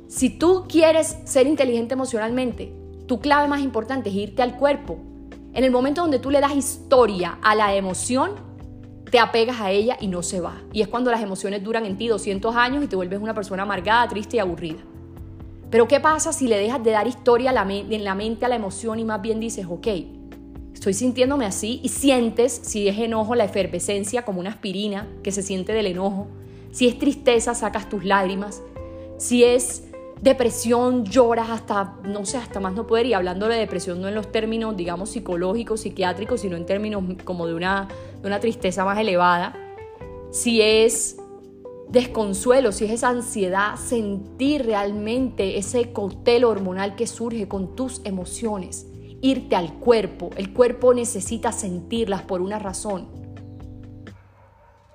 Si 0.08 0.30
tú 0.30 0.66
quieres 0.70 1.18
ser 1.26 1.48
inteligente 1.48 1.94
emocionalmente, 1.94 2.74
tu 3.08 3.20
clave 3.20 3.48
más 3.48 3.62
importante 3.62 4.10
es 4.10 4.16
irte 4.16 4.42
al 4.42 4.58
cuerpo. 4.58 4.98
En 5.54 5.64
el 5.64 5.72
momento 5.72 6.02
donde 6.02 6.20
tú 6.20 6.30
le 6.30 6.40
das 6.40 6.56
historia 6.56 7.40
a 7.42 7.56
la 7.56 7.76
emoción, 7.76 8.32
te 9.10 9.20
apegas 9.20 9.62
a 9.62 9.72
ella 9.72 9.98
y 10.00 10.08
no 10.08 10.22
se 10.22 10.42
va. 10.42 10.62
Y 10.74 10.82
es 10.82 10.88
cuando 10.88 11.12
las 11.12 11.22
emociones 11.22 11.64
duran 11.64 11.86
en 11.86 11.98
ti 11.98 12.08
200 12.08 12.56
años 12.56 12.84
y 12.84 12.88
te 12.88 12.96
vuelves 12.96 13.20
una 13.20 13.34
persona 13.34 13.64
amargada, 13.64 14.08
triste 14.08 14.38
y 14.38 14.40
aburrida. 14.40 14.80
Pero 15.70 15.88
¿qué 15.88 16.00
pasa 16.00 16.32
si 16.32 16.48
le 16.48 16.58
dejas 16.58 16.84
de 16.84 16.92
dar 16.92 17.08
historia 17.08 17.50
en 17.50 18.04
la 18.04 18.16
mente 18.16 18.46
a 18.46 18.50
la 18.50 18.56
emoción 18.56 19.00
y 19.00 19.06
más 19.06 19.22
bien 19.22 19.40
dices, 19.40 19.66
ok, 19.70 19.88
estoy 20.74 20.94
sintiéndome 20.94 21.46
así 21.46 21.82
y 21.84 21.90
sientes, 21.90 22.54
si 22.64 22.88
es 22.88 22.98
enojo, 23.00 23.36
la 23.36 23.44
efervescencia 23.46 24.24
como 24.24 24.40
una 24.40 24.52
aspirina 24.52 25.08
que 25.24 25.32
se 25.32 25.42
siente 25.42 25.74
del 25.74 25.88
enojo. 25.88 26.28
Si 26.72 26.88
es 26.88 27.00
tristeza, 27.00 27.54
sacas 27.56 27.90
tus 27.90 28.06
lágrimas. 28.06 28.62
Si 29.18 29.44
es 29.44 29.87
depresión, 30.22 31.06
lloras 31.06 31.50
hasta, 31.50 31.96
no 32.04 32.26
sé, 32.26 32.38
hasta 32.38 32.60
más 32.60 32.74
no 32.74 32.88
poder. 32.88 33.06
Y 33.06 33.14
hablando 33.14 33.48
de 33.48 33.58
depresión 33.58 34.02
no 34.02 34.08
en 34.08 34.16
los 34.16 34.32
términos, 34.32 34.76
digamos, 34.76 35.10
psicológicos, 35.10 35.82
psiquiátricos, 35.82 36.42
sino 36.42 36.56
en 36.56 36.66
términos 36.66 37.04
como 37.24 37.48
de 37.48 37.54
una, 37.54 37.88
de 38.22 38.28
una 38.28 38.40
tristeza 38.40 38.86
más 38.86 38.98
elevada. 39.00 39.56
Si 40.32 40.62
es 40.62 41.18
desconsuelo, 41.90 42.72
si 42.72 42.86
es 42.86 42.92
esa 42.92 43.10
ansiedad, 43.10 43.76
sentir 43.78 44.66
realmente 44.66 45.58
ese 45.58 45.94
cóctel 45.94 46.44
hormonal 46.44 46.96
que 46.96 47.08
surge 47.08 47.48
con 47.48 47.76
tus 47.76 48.02
emociones, 48.04 48.88
irte 49.22 49.56
al 49.56 49.74
cuerpo. 49.76 50.30
El 50.36 50.54
cuerpo 50.54 50.94
necesita 50.94 51.52
sentirlas 51.52 52.24
por 52.24 52.42
una 52.42 52.60
razón. 52.60 53.08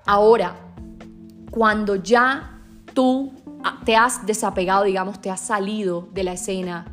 Ahora, 0.05 0.55
cuando 1.49 1.95
ya 1.95 2.61
tú 2.93 3.31
te 3.85 3.95
has 3.95 4.25
desapegado, 4.25 4.83
digamos, 4.83 5.21
te 5.21 5.29
has 5.29 5.41
salido 5.41 6.07
de 6.13 6.23
la 6.23 6.33
escena, 6.33 6.85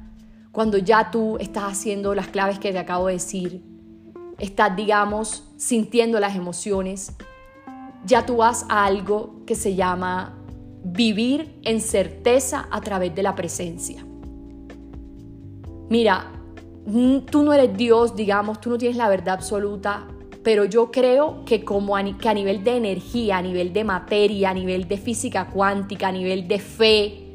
cuando 0.52 0.78
ya 0.78 1.10
tú 1.10 1.36
estás 1.38 1.64
haciendo 1.64 2.14
las 2.14 2.28
claves 2.28 2.58
que 2.58 2.72
te 2.72 2.78
acabo 2.78 3.06
de 3.06 3.14
decir, 3.14 3.62
estás, 4.38 4.74
digamos, 4.74 5.44
sintiendo 5.56 6.18
las 6.18 6.34
emociones, 6.34 7.12
ya 8.04 8.26
tú 8.26 8.38
vas 8.38 8.66
a 8.68 8.84
algo 8.84 9.44
que 9.46 9.54
se 9.54 9.74
llama 9.74 10.36
vivir 10.82 11.60
en 11.62 11.80
certeza 11.80 12.66
a 12.70 12.80
través 12.80 13.14
de 13.14 13.22
la 13.22 13.34
presencia. 13.34 14.04
Mira, 15.88 16.32
tú 17.30 17.42
no 17.42 17.52
eres 17.52 17.76
Dios, 17.76 18.16
digamos, 18.16 18.60
tú 18.60 18.70
no 18.70 18.78
tienes 18.78 18.96
la 18.96 19.08
verdad 19.08 19.34
absoluta, 19.34 20.06
pero 20.42 20.64
yo 20.64 20.90
creo 20.90 21.44
que 21.44 21.64
como 21.64 21.96
a, 21.96 22.02
nivel 22.02 22.64
de 22.64 22.76
energía, 22.76 23.38
a 23.38 23.42
nivel 23.42 23.72
de 23.72 23.84
materia, 23.84 24.50
a 24.50 24.54
nivel 24.54 24.88
de 24.88 24.96
física 24.96 25.48
cuántica, 25.48 26.08
a 26.08 26.12
nivel 26.12 26.48
de 26.48 26.58
fe, 26.58 27.26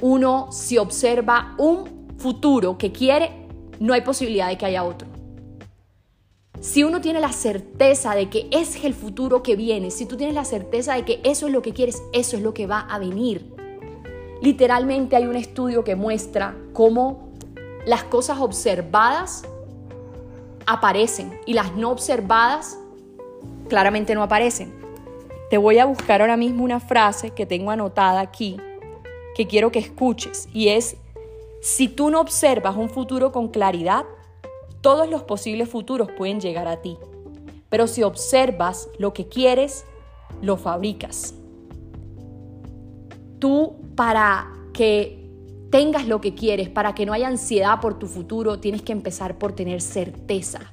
uno 0.00 0.48
si 0.50 0.78
observa 0.78 1.54
un 1.58 2.14
futuro 2.16 2.78
que 2.78 2.92
quiere, 2.92 3.30
no 3.78 3.92
hay 3.92 4.00
posibilidad 4.00 4.48
de 4.48 4.56
que 4.56 4.66
haya 4.66 4.84
otro. 4.84 5.08
Si 6.60 6.82
uno 6.82 7.02
tiene 7.02 7.20
la 7.20 7.32
certeza 7.32 8.14
de 8.14 8.30
que 8.30 8.48
es 8.50 8.82
el 8.82 8.94
futuro 8.94 9.42
que 9.42 9.56
viene, 9.56 9.90
si 9.90 10.06
tú 10.06 10.16
tienes 10.16 10.34
la 10.34 10.46
certeza 10.46 10.94
de 10.94 11.04
que 11.04 11.20
eso 11.24 11.46
es 11.46 11.52
lo 11.52 11.60
que 11.60 11.72
quieres, 11.72 12.02
eso 12.14 12.36
es 12.38 12.42
lo 12.42 12.54
que 12.54 12.66
va 12.66 12.80
a 12.80 12.98
venir. 12.98 13.54
Literalmente 14.40 15.16
hay 15.16 15.26
un 15.26 15.36
estudio 15.36 15.84
que 15.84 15.94
muestra 15.94 16.56
cómo 16.72 17.28
las 17.86 18.04
cosas 18.04 18.38
observadas 18.40 19.44
aparecen 20.66 21.38
y 21.46 21.54
las 21.54 21.74
no 21.74 21.90
observadas 21.90 22.78
claramente 23.68 24.14
no 24.14 24.22
aparecen. 24.22 24.74
Te 25.50 25.58
voy 25.58 25.78
a 25.78 25.86
buscar 25.86 26.20
ahora 26.20 26.36
mismo 26.36 26.64
una 26.64 26.80
frase 26.80 27.30
que 27.30 27.46
tengo 27.46 27.70
anotada 27.70 28.20
aquí 28.20 28.56
que 29.36 29.46
quiero 29.46 29.70
que 29.70 29.78
escuches 29.78 30.48
y 30.54 30.68
es, 30.68 30.96
si 31.60 31.88
tú 31.88 32.10
no 32.10 32.20
observas 32.20 32.74
un 32.76 32.88
futuro 32.88 33.32
con 33.32 33.48
claridad, 33.48 34.06
todos 34.80 35.10
los 35.10 35.24
posibles 35.24 35.68
futuros 35.68 36.10
pueden 36.16 36.40
llegar 36.40 36.66
a 36.66 36.80
ti. 36.80 36.96
Pero 37.68 37.86
si 37.86 38.02
observas 38.02 38.88
lo 38.98 39.12
que 39.12 39.28
quieres, 39.28 39.84
lo 40.40 40.56
fabricas. 40.56 41.34
Tú 43.38 43.76
para 43.94 44.50
que 44.72 45.25
tengas 45.70 46.06
lo 46.06 46.20
que 46.20 46.34
quieres, 46.34 46.68
para 46.68 46.94
que 46.94 47.06
no 47.06 47.12
haya 47.12 47.28
ansiedad 47.28 47.80
por 47.80 47.98
tu 47.98 48.06
futuro, 48.06 48.58
tienes 48.58 48.82
que 48.82 48.92
empezar 48.92 49.38
por 49.38 49.52
tener 49.52 49.80
certeza 49.80 50.72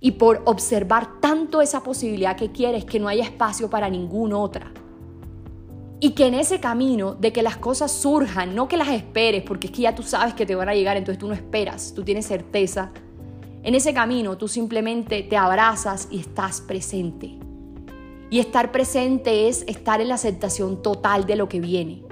y 0.00 0.12
por 0.12 0.42
observar 0.44 1.20
tanto 1.20 1.60
esa 1.60 1.82
posibilidad 1.82 2.36
que 2.36 2.52
quieres 2.52 2.84
que 2.84 3.00
no 3.00 3.08
haya 3.08 3.24
espacio 3.24 3.68
para 3.68 3.90
ninguna 3.90 4.38
otra. 4.38 4.72
Y 6.00 6.10
que 6.10 6.26
en 6.26 6.34
ese 6.34 6.60
camino 6.60 7.14
de 7.14 7.32
que 7.32 7.42
las 7.42 7.56
cosas 7.56 7.90
surjan, 7.90 8.54
no 8.54 8.68
que 8.68 8.76
las 8.76 8.88
esperes, 8.88 9.42
porque 9.42 9.66
es 9.66 9.72
que 9.72 9.82
ya 9.82 9.94
tú 9.94 10.04
sabes 10.04 10.34
que 10.34 10.46
te 10.46 10.54
van 10.54 10.68
a 10.68 10.74
llegar, 10.74 10.96
entonces 10.96 11.18
tú 11.18 11.26
no 11.26 11.34
esperas, 11.34 11.92
tú 11.94 12.04
tienes 12.04 12.26
certeza. 12.26 12.92
En 13.64 13.74
ese 13.74 13.92
camino 13.92 14.38
tú 14.38 14.46
simplemente 14.46 15.24
te 15.24 15.36
abrazas 15.36 16.06
y 16.10 16.20
estás 16.20 16.60
presente. 16.60 17.36
Y 18.30 18.38
estar 18.38 18.70
presente 18.70 19.48
es 19.48 19.64
estar 19.66 20.00
en 20.00 20.08
la 20.08 20.14
aceptación 20.14 20.82
total 20.82 21.26
de 21.26 21.34
lo 21.34 21.48
que 21.48 21.58
viene. 21.58 22.07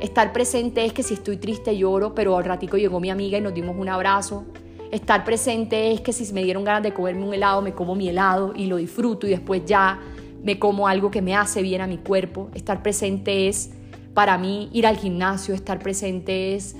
Estar 0.00 0.32
presente 0.32 0.84
es 0.84 0.92
que 0.92 1.02
si 1.02 1.14
estoy 1.14 1.38
triste 1.38 1.76
lloro, 1.76 2.14
pero 2.14 2.36
al 2.36 2.44
ratico 2.44 2.76
llegó 2.76 3.00
mi 3.00 3.10
amiga 3.10 3.38
y 3.38 3.40
nos 3.40 3.52
dimos 3.52 3.76
un 3.76 3.88
abrazo. 3.88 4.44
Estar 4.92 5.24
presente 5.24 5.92
es 5.92 6.00
que 6.00 6.12
si 6.12 6.32
me 6.32 6.44
dieron 6.44 6.62
ganas 6.62 6.84
de 6.84 6.94
comerme 6.94 7.24
un 7.24 7.34
helado, 7.34 7.62
me 7.62 7.74
como 7.74 7.96
mi 7.96 8.08
helado 8.08 8.52
y 8.54 8.66
lo 8.66 8.76
disfruto 8.76 9.26
y 9.26 9.30
después 9.30 9.64
ya 9.66 9.98
me 10.42 10.58
como 10.60 10.86
algo 10.86 11.10
que 11.10 11.20
me 11.20 11.34
hace 11.34 11.62
bien 11.62 11.80
a 11.80 11.88
mi 11.88 11.98
cuerpo. 11.98 12.48
Estar 12.54 12.80
presente 12.80 13.48
es 13.48 13.70
para 14.14 14.38
mí 14.38 14.70
ir 14.72 14.86
al 14.86 14.96
gimnasio, 14.96 15.52
estar 15.52 15.80
presente 15.80 16.54
es 16.54 16.76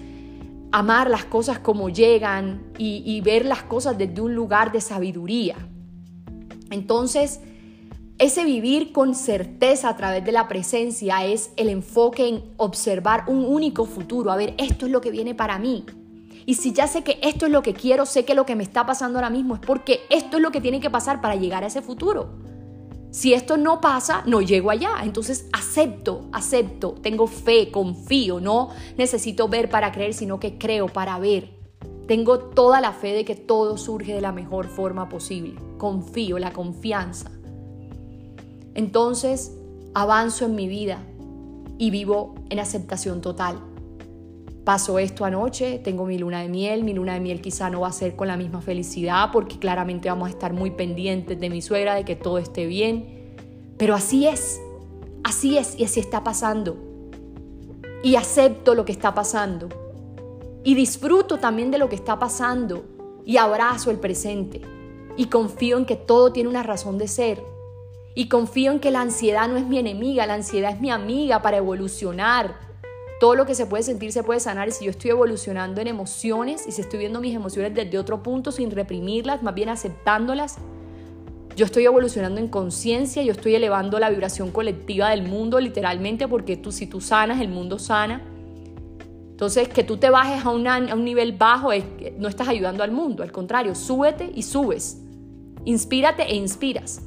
amar 0.71 1.11
las 1.11 1.25
cosas 1.25 1.59
como 1.59 1.89
llegan 1.89 2.63
y, 2.79 3.03
y 3.05 3.21
ver 3.21 3.45
las 3.45 3.65
cosas 3.65 3.99
desde 3.99 4.21
un 4.21 4.37
lugar 4.37 4.71
de 4.71 4.81
sabiduría. 4.81 5.57
Entonces, 6.71 7.41
ese 8.19 8.45
vivir 8.45 8.93
con 8.93 9.15
certeza 9.15 9.89
a 9.89 9.97
través 9.97 10.25
de 10.25 10.33
la 10.33 10.49
presencia 10.49 11.25
es 11.25 11.53
el 11.57 11.69
enfoque 11.69 12.29
en 12.29 12.43
observar 12.57 13.25
un 13.29 13.45
único 13.45 13.85
futuro, 13.85 14.33
a 14.33 14.37
ver, 14.37 14.55
esto 14.59 14.87
es 14.87 14.93
lo 14.93 15.01
que 15.01 15.13
viene 15.13 15.35
para 15.35 15.59
mí. 15.59 15.85
Y 16.45 16.55
si 16.55 16.73
ya 16.73 16.89
sé 16.89 17.05
que 17.05 17.19
esto 17.23 17.47
es 17.47 17.53
lo 17.53 17.63
que 17.63 17.75
quiero, 17.75 18.07
sé 18.07 18.25
que 18.25 18.35
lo 18.35 18.45
que 18.47 18.57
me 18.57 18.65
está 18.65 18.85
pasando 18.87 19.19
ahora 19.19 19.31
mismo 19.31 19.55
es 19.55 19.61
porque 19.61 20.01
esto 20.11 20.39
es 20.39 20.43
lo 20.43 20.51
que 20.51 20.61
tiene 20.61 20.81
que 20.81 20.91
pasar 20.91 21.21
para 21.21 21.37
llegar 21.37 21.63
a 21.63 21.69
ese 21.69 21.83
futuro. 21.83 22.31
Si 23.11 23.35
esto 23.35 23.57
no 23.57 23.81
pasa, 23.81 24.23
no 24.27 24.41
llego 24.41 24.71
allá. 24.71 24.91
Entonces 25.03 25.47
acepto, 25.53 26.29
acepto, 26.33 26.95
tengo 27.03 27.27
fe, 27.27 27.71
confío, 27.71 28.41
no 28.41 28.71
necesito 28.97 29.49
ver 29.49 29.71
para 29.71 29.93
creer, 29.93 30.15
sino 30.15 30.41
que 30.41 30.59
creo 30.59 30.87
para 30.87 31.19
ver. 31.19 31.51
Tengo 32.07 32.39
toda 32.39 32.81
la 32.81 32.93
fe 32.93 33.13
de 33.13 33.25
que 33.25 33.37
todo 33.37 33.77
surge 33.77 34.15
de 34.15 34.23
la 34.23 34.33
mejor 34.33 34.69
forma 34.69 35.09
posible. 35.09 35.55
Confío, 35.77 36.39
la 36.39 36.53
confianza. 36.53 37.31
Entonces 38.79 39.59
avanzo 39.93 40.45
en 40.45 40.55
mi 40.55 40.69
vida 40.69 41.03
y 41.79 41.91
vivo 41.91 42.37
en 42.49 42.61
aceptación 42.61 43.21
total. 43.21 43.59
Paso 44.63 45.01
esto 45.01 45.25
anoche, 45.25 45.81
tengo 45.81 46.07
mi 46.07 46.17
luna 46.17 46.43
de 46.43 46.49
miel, 46.49 46.85
mi 46.85 46.93
luna 46.93 47.15
de 47.15 47.21
miel 47.21 47.41
quizá 47.41 47.71
no 47.71 47.81
va 47.81 47.89
a 47.89 47.93
ser 47.93 48.15
con 48.15 48.29
la 48.29 48.37
misma 48.37 48.61
felicidad 48.61 49.31
porque 49.33 49.59
claramente 49.59 50.09
vamos 50.09 50.29
a 50.29 50.31
estar 50.31 50.53
muy 50.53 50.71
pendientes 50.71 51.41
de 51.41 51.51
mi 51.51 51.61
suegra, 51.61 51.97
de 51.97 52.05
que 52.05 52.15
todo 52.15 52.39
esté 52.39 52.67
bien, 52.67 53.35
pero 53.79 53.97
así 53.97 54.29
es, 54.29 54.61
así 55.25 55.59
es 55.59 55.77
y 55.77 55.83
así 55.83 55.99
está 55.99 56.23
pasando. 56.23 56.77
Y 58.05 58.15
acepto 58.15 58.77
lo 58.77 58.85
que 58.85 58.93
está 58.93 59.13
pasando 59.13 59.71
y 60.63 60.77
disfruto 60.77 61.39
también 61.39 61.73
de 61.73 61.79
lo 61.79 61.89
que 61.89 61.97
está 61.97 62.21
pasando 62.21 62.85
y 63.25 63.39
abrazo 63.39 63.91
el 63.91 63.99
presente 63.99 64.63
y 65.17 65.25
confío 65.25 65.79
en 65.79 65.85
que 65.85 65.97
todo 65.97 66.33
tiene 66.33 66.49
una 66.49 66.63
razón 66.63 66.97
de 66.97 67.09
ser 67.09 67.58
y 68.19 68.27
confío 68.27 68.73
en 68.73 68.81
que 68.81 68.91
la 68.91 69.01
ansiedad 69.01 69.47
no 69.47 69.57
es 69.57 69.65
mi 69.65 69.79
enemiga, 69.79 70.27
la 70.27 70.35
ansiedad 70.35 70.73
es 70.73 70.81
mi 70.81 70.91
amiga 70.91 71.41
para 71.41 71.59
evolucionar. 71.59 72.57
Todo 73.21 73.37
lo 73.37 73.47
que 73.47 73.55
se 73.55 73.65
puede 73.65 73.85
sentir 73.85 74.11
se 74.11 74.25
puede 74.25 74.41
sanar 74.41 74.67
y 74.67 74.73
si 74.73 74.87
yo 74.87 74.91
estoy 74.91 75.13
evolucionando 75.13 75.81
en 75.81 75.87
emociones 75.87 76.67
y 76.67 76.73
si 76.73 76.81
estoy 76.81 76.99
viendo 76.99 77.21
mis 77.21 77.33
emociones 77.33 77.77
desde 77.77 77.97
otro 77.97 78.25
punto 78.25 78.51
sin 78.51 78.73
reprimirlas, 78.73 79.45
más 79.45 79.55
bien 79.55 79.69
aceptándolas, 79.69 80.57
yo 81.55 81.65
estoy 81.65 81.85
evolucionando 81.85 82.41
en 82.41 82.49
conciencia, 82.49 83.23
yo 83.23 83.31
estoy 83.31 83.55
elevando 83.55 84.01
la 84.01 84.11
vibración 84.11 84.51
colectiva 84.51 85.11
del 85.11 85.23
mundo 85.23 85.61
literalmente 85.61 86.27
porque 86.27 86.57
tú 86.57 86.73
si 86.73 86.89
tú 86.89 87.01
sanas, 87.01 87.41
el 87.41 87.51
mundo 87.51 87.79
sana. 87.79 88.21
Entonces, 89.31 89.69
que 89.69 89.85
tú 89.85 89.99
te 89.99 90.11
bajes 90.11 90.45
a, 90.45 90.49
a 90.49 90.95
un 90.97 91.05
nivel 91.05 91.35
bajo 91.35 91.71
es, 91.71 91.85
no 92.19 92.27
estás 92.27 92.49
ayudando 92.49 92.83
al 92.83 92.91
mundo, 92.91 93.23
al 93.23 93.31
contrario, 93.31 93.77
súbete 93.77 94.29
y 94.35 94.43
subes. 94.43 95.05
Inspírate 95.65 96.25
e 96.25 96.35
inspiras. 96.35 97.03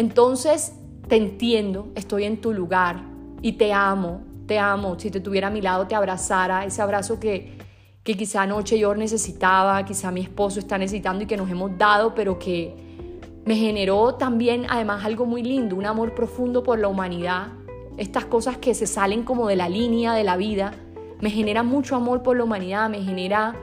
Entonces 0.00 0.72
te 1.08 1.16
entiendo, 1.16 1.88
estoy 1.94 2.24
en 2.24 2.40
tu 2.40 2.54
lugar 2.54 3.02
y 3.42 3.52
te 3.52 3.74
amo, 3.74 4.22
te 4.46 4.58
amo. 4.58 4.98
Si 4.98 5.10
te 5.10 5.20
tuviera 5.20 5.48
a 5.48 5.50
mi 5.50 5.60
lado, 5.60 5.86
te 5.86 5.94
abrazara, 5.94 6.64
ese 6.64 6.80
abrazo 6.80 7.20
que, 7.20 7.58
que 8.02 8.16
quizá 8.16 8.40
anoche 8.40 8.78
yo 8.78 8.94
necesitaba, 8.94 9.84
quizá 9.84 10.10
mi 10.10 10.22
esposo 10.22 10.58
está 10.58 10.78
necesitando 10.78 11.24
y 11.24 11.26
que 11.26 11.36
nos 11.36 11.50
hemos 11.50 11.76
dado, 11.76 12.14
pero 12.14 12.38
que 12.38 12.74
Me 13.44 13.56
generó 13.56 14.14
también 14.14 14.64
además 14.70 15.04
algo 15.04 15.26
muy 15.26 15.42
lindo, 15.42 15.76
un 15.76 15.84
amor 15.84 16.14
profundo 16.14 16.62
por 16.62 16.78
la 16.78 16.88
humanidad. 16.88 17.48
Estas 17.98 18.24
cosas 18.24 18.56
que 18.56 18.72
se 18.72 18.86
salen 18.86 19.22
como 19.22 19.48
de 19.48 19.56
la 19.56 19.68
línea 19.68 20.14
de 20.14 20.24
la 20.24 20.38
vida. 20.38 20.72
Me 21.20 21.28
genera 21.28 21.62
mucho 21.62 21.94
amor 21.94 22.22
por 22.22 22.38
la 22.38 22.44
humanidad, 22.44 22.88
me 22.88 23.02
genera 23.02 23.54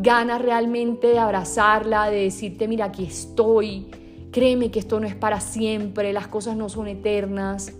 ganas 0.00 0.42
realmente 0.42 1.06
de 1.06 1.20
abrazarla, 1.20 2.10
de 2.10 2.22
decirte, 2.22 2.66
mira, 2.66 2.86
aquí 2.86 3.04
estoy, 3.04 3.86
créeme 4.30 4.70
que 4.70 4.78
esto 4.78 5.00
no 5.00 5.06
es 5.06 5.14
para 5.14 5.40
siempre, 5.40 6.12
las 6.12 6.28
cosas 6.28 6.56
no 6.56 6.68
son 6.68 6.88
eternas, 6.88 7.72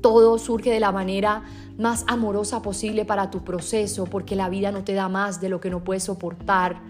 todo 0.00 0.38
surge 0.38 0.70
de 0.70 0.80
la 0.80 0.92
manera 0.92 1.44
más 1.78 2.04
amorosa 2.06 2.62
posible 2.62 3.04
para 3.04 3.30
tu 3.30 3.44
proceso, 3.44 4.04
porque 4.04 4.36
la 4.36 4.48
vida 4.48 4.70
no 4.70 4.84
te 4.84 4.94
da 4.94 5.08
más 5.08 5.40
de 5.40 5.48
lo 5.48 5.60
que 5.60 5.70
no 5.70 5.84
puedes 5.84 6.04
soportar. 6.04 6.80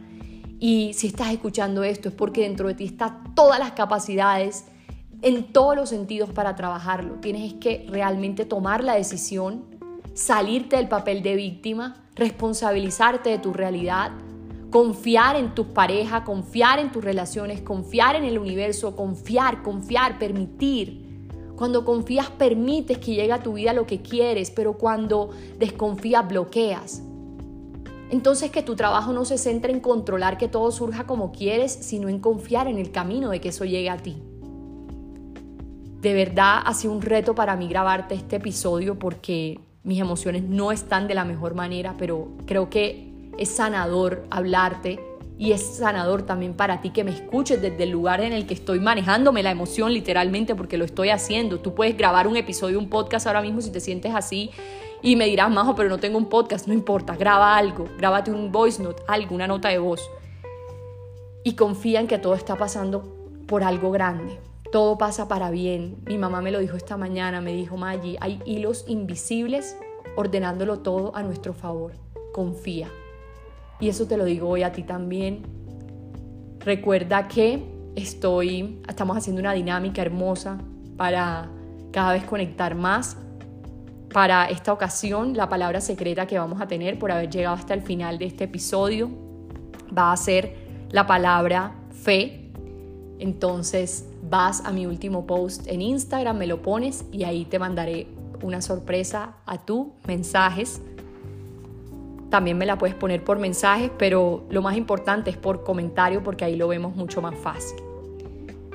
Y 0.58 0.92
si 0.94 1.08
estás 1.08 1.32
escuchando 1.32 1.82
esto 1.84 2.08
es 2.08 2.14
porque 2.14 2.42
dentro 2.42 2.68
de 2.68 2.74
ti 2.74 2.84
están 2.84 3.34
todas 3.34 3.58
las 3.58 3.72
capacidades 3.72 4.66
en 5.22 5.52
todos 5.52 5.76
los 5.76 5.88
sentidos 5.88 6.30
para 6.30 6.54
trabajarlo. 6.56 7.14
Tienes 7.14 7.54
que 7.54 7.86
realmente 7.88 8.44
tomar 8.44 8.84
la 8.84 8.94
decisión, 8.94 9.64
salirte 10.14 10.76
del 10.76 10.88
papel 10.88 11.22
de 11.22 11.36
víctima, 11.36 12.04
responsabilizarte 12.14 13.30
de 13.30 13.38
tu 13.38 13.52
realidad, 13.52 14.12
confiar 14.76 15.36
en 15.36 15.54
tu 15.54 15.72
pareja, 15.72 16.22
confiar 16.22 16.78
en 16.78 16.92
tus 16.92 17.02
relaciones, 17.02 17.62
confiar 17.62 18.14
en 18.14 18.24
el 18.24 18.38
universo, 18.38 18.94
confiar, 18.94 19.62
confiar, 19.62 20.18
permitir 20.18 21.30
cuando 21.56 21.86
confías 21.86 22.28
permites 22.28 22.98
que 22.98 23.14
llegue 23.14 23.32
a 23.32 23.42
tu 23.42 23.54
vida 23.54 23.72
lo 23.72 23.86
que 23.86 24.02
quieres, 24.02 24.50
pero 24.50 24.74
cuando 24.74 25.30
desconfías 25.58 26.28
bloqueas. 26.28 27.02
Entonces 28.10 28.50
que 28.50 28.62
tu 28.62 28.76
trabajo 28.76 29.14
no 29.14 29.24
se 29.24 29.38
centre 29.38 29.72
en 29.72 29.80
controlar 29.80 30.36
que 30.36 30.46
todo 30.46 30.70
surja 30.70 31.06
como 31.06 31.32
quieres, 31.32 31.72
sino 31.72 32.10
en 32.10 32.18
confiar 32.18 32.68
en 32.68 32.76
el 32.76 32.90
camino 32.90 33.30
de 33.30 33.40
que 33.40 33.48
eso 33.48 33.64
llegue 33.64 33.88
a 33.88 33.96
ti. 33.96 34.22
De 36.02 36.12
verdad 36.12 36.60
ha 36.66 36.74
sido 36.74 36.92
un 36.92 37.00
reto 37.00 37.34
para 37.34 37.56
mí 37.56 37.66
grabarte 37.66 38.14
este 38.14 38.36
episodio 38.36 38.98
porque 38.98 39.58
mis 39.84 39.98
emociones 40.00 40.42
no 40.42 40.70
están 40.70 41.08
de 41.08 41.14
la 41.14 41.24
mejor 41.24 41.54
manera, 41.54 41.94
pero 41.96 42.28
creo 42.44 42.68
que 42.68 43.05
es 43.38 43.50
sanador 43.50 44.24
hablarte 44.30 45.00
y 45.38 45.52
es 45.52 45.62
sanador 45.62 46.22
también 46.22 46.54
para 46.54 46.80
ti 46.80 46.90
que 46.90 47.04
me 47.04 47.10
escuches 47.10 47.60
desde 47.60 47.82
el 47.82 47.90
lugar 47.90 48.20
en 48.20 48.32
el 48.32 48.46
que 48.46 48.54
estoy 48.54 48.80
manejándome 48.80 49.42
la 49.42 49.50
emoción 49.50 49.92
literalmente 49.92 50.54
porque 50.54 50.78
lo 50.78 50.84
estoy 50.84 51.10
haciendo. 51.10 51.60
Tú 51.60 51.74
puedes 51.74 51.96
grabar 51.96 52.26
un 52.26 52.36
episodio, 52.36 52.78
un 52.78 52.88
podcast 52.88 53.26
ahora 53.26 53.42
mismo 53.42 53.60
si 53.60 53.70
te 53.70 53.80
sientes 53.80 54.14
así 54.14 54.50
y 55.02 55.16
me 55.16 55.26
dirás, 55.26 55.50
Majo, 55.50 55.74
pero 55.74 55.88
no 55.88 55.98
tengo 55.98 56.16
un 56.18 56.28
podcast, 56.28 56.66
no 56.66 56.74
importa, 56.74 57.16
graba 57.16 57.56
algo, 57.56 57.86
grábate 57.98 58.30
un 58.30 58.50
voice 58.50 58.82
note, 58.82 59.02
algo, 59.06 59.34
una 59.34 59.46
nota 59.46 59.68
de 59.68 59.78
voz. 59.78 60.10
Y 61.44 61.54
confía 61.54 62.00
en 62.00 62.08
que 62.08 62.18
todo 62.18 62.34
está 62.34 62.56
pasando 62.56 63.14
por 63.46 63.62
algo 63.62 63.90
grande. 63.90 64.40
Todo 64.72 64.98
pasa 64.98 65.28
para 65.28 65.50
bien. 65.50 65.96
Mi 66.06 66.18
mamá 66.18 66.40
me 66.40 66.50
lo 66.50 66.58
dijo 66.58 66.76
esta 66.76 66.96
mañana, 66.96 67.40
me 67.40 67.52
dijo, 67.52 67.76
Maggi, 67.76 68.16
hay 68.20 68.40
hilos 68.46 68.84
invisibles 68.88 69.76
ordenándolo 70.16 70.80
todo 70.80 71.14
a 71.14 71.22
nuestro 71.22 71.54
favor. 71.54 71.92
Confía. 72.32 72.90
Y 73.80 73.88
eso 73.88 74.06
te 74.06 74.16
lo 74.16 74.24
digo 74.24 74.48
hoy 74.48 74.62
a 74.62 74.72
ti 74.72 74.82
también. 74.82 75.42
Recuerda 76.60 77.28
que 77.28 77.62
estoy, 77.94 78.80
estamos 78.88 79.16
haciendo 79.16 79.40
una 79.40 79.52
dinámica 79.52 80.02
hermosa 80.02 80.58
para 80.96 81.48
cada 81.92 82.12
vez 82.12 82.24
conectar 82.24 82.74
más. 82.74 83.16
Para 84.12 84.46
esta 84.46 84.72
ocasión, 84.72 85.36
la 85.36 85.48
palabra 85.48 85.80
secreta 85.80 86.26
que 86.26 86.38
vamos 86.38 86.60
a 86.60 86.66
tener 86.66 86.98
por 86.98 87.12
haber 87.12 87.28
llegado 87.28 87.56
hasta 87.56 87.74
el 87.74 87.82
final 87.82 88.18
de 88.18 88.26
este 88.26 88.44
episodio 88.44 89.10
va 89.96 90.12
a 90.12 90.16
ser 90.16 90.56
la 90.90 91.06
palabra 91.06 91.74
fe. 91.90 92.50
Entonces 93.18 94.08
vas 94.28 94.64
a 94.64 94.72
mi 94.72 94.86
último 94.86 95.26
post 95.26 95.66
en 95.66 95.82
Instagram, 95.82 96.38
me 96.38 96.46
lo 96.46 96.62
pones 96.62 97.04
y 97.12 97.24
ahí 97.24 97.44
te 97.44 97.58
mandaré 97.58 98.08
una 98.42 98.60
sorpresa 98.60 99.36
a 99.46 99.64
tu 99.64 99.92
mensajes 100.06 100.80
también 102.30 102.58
me 102.58 102.66
la 102.66 102.76
puedes 102.76 102.96
poner 102.96 103.22
por 103.22 103.38
mensajes, 103.38 103.90
pero 103.98 104.44
lo 104.50 104.62
más 104.62 104.76
importante 104.76 105.30
es 105.30 105.36
por 105.36 105.62
comentario 105.62 106.22
porque 106.22 106.44
ahí 106.44 106.56
lo 106.56 106.68
vemos 106.68 106.96
mucho 106.96 107.22
más 107.22 107.36
fácil. 107.36 107.78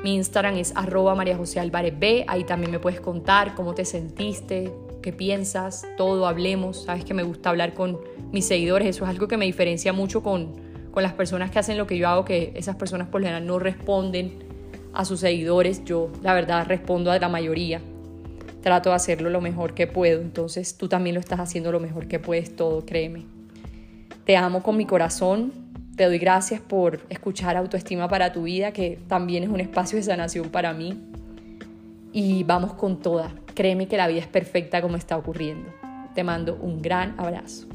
Mi 0.04 0.16
Instagram 0.16 0.56
es 0.58 0.74
arroba 0.76 1.14
María 1.14 1.38
José 1.38 1.60
Álvarez 1.60 1.94
B. 2.00 2.26
Ahí 2.28 2.44
también 2.44 2.72
me 2.72 2.80
puedes 2.80 3.00
contar 3.00 3.54
cómo 3.54 3.76
te 3.76 3.86
sentiste, 3.86 4.74
qué 5.02 5.14
piensas, 5.14 5.86
todo, 5.96 6.26
hablemos. 6.28 6.84
Sabes 6.86 7.06
que 7.06 7.14
me 7.14 7.24
gusta 7.24 7.52
hablar 7.52 7.74
con 7.74 8.00
mis 8.32 8.48
seguidores. 8.48 8.88
Eso 8.88 9.04
es 9.04 9.10
algo 9.12 9.28
que 9.28 9.38
me 9.38 9.46
diferencia 9.46 9.94
mucho 9.94 10.24
con, 10.24 10.54
con 10.92 11.04
las 11.04 11.14
personas 11.14 11.52
que 11.52 11.60
hacen 11.60 11.78
lo 11.78 11.86
que 11.86 11.98
yo 11.98 12.08
hago, 12.08 12.26
que 12.26 12.52
esas 12.56 12.78
personas 12.78 13.10
por 13.10 13.22
lo 13.22 13.28
general 13.28 13.46
no 13.46 13.60
responden 13.60 14.40
a 14.94 15.06
sus 15.06 15.20
seguidores. 15.20 15.84
Yo, 15.86 16.10
la 16.24 16.34
verdad, 16.34 16.66
respondo 16.68 17.12
a 17.12 17.20
la 17.20 17.30
mayoría. 17.30 17.80
Trato 18.64 18.90
de 18.90 18.96
hacerlo 18.96 19.30
lo 19.30 19.42
mejor 19.42 19.76
que 19.76 19.86
puedo. 19.86 20.22
Entonces 20.22 20.78
tú 20.78 20.88
también 20.88 21.14
lo 21.14 21.20
estás 21.20 21.40
haciendo 21.40 21.72
lo 21.72 21.80
mejor 21.80 22.08
que 22.08 22.18
puedes 22.18 22.56
todo, 22.56 22.86
créeme. 22.86 23.41
Te 24.32 24.38
amo 24.38 24.64
con 24.64 24.78
mi 24.78 24.86
corazón. 24.86 25.52
Te 25.98 26.06
doy 26.06 26.18
gracias 26.18 26.62
por 26.62 27.02
escuchar 27.10 27.58
Autoestima 27.58 28.08
para 28.08 28.32
tu 28.32 28.44
vida, 28.44 28.72
que 28.72 28.98
también 29.10 29.44
es 29.44 29.50
un 29.50 29.60
espacio 29.60 29.98
de 29.98 30.04
sanación 30.04 30.48
para 30.48 30.72
mí. 30.72 30.98
Y 32.14 32.46
vamos 32.46 32.72
con 32.76 33.02
toda. 33.02 33.34
Créeme 33.54 33.90
que 33.90 33.98
la 33.98 34.08
vida 34.08 34.22
es 34.22 34.28
perfecta 34.28 34.82
como 34.82 34.96
está 34.96 35.18
ocurriendo. 35.18 35.70
Te 36.16 36.24
mando 36.24 36.56
un 36.62 36.82
gran 36.82 37.20
abrazo. 37.20 37.68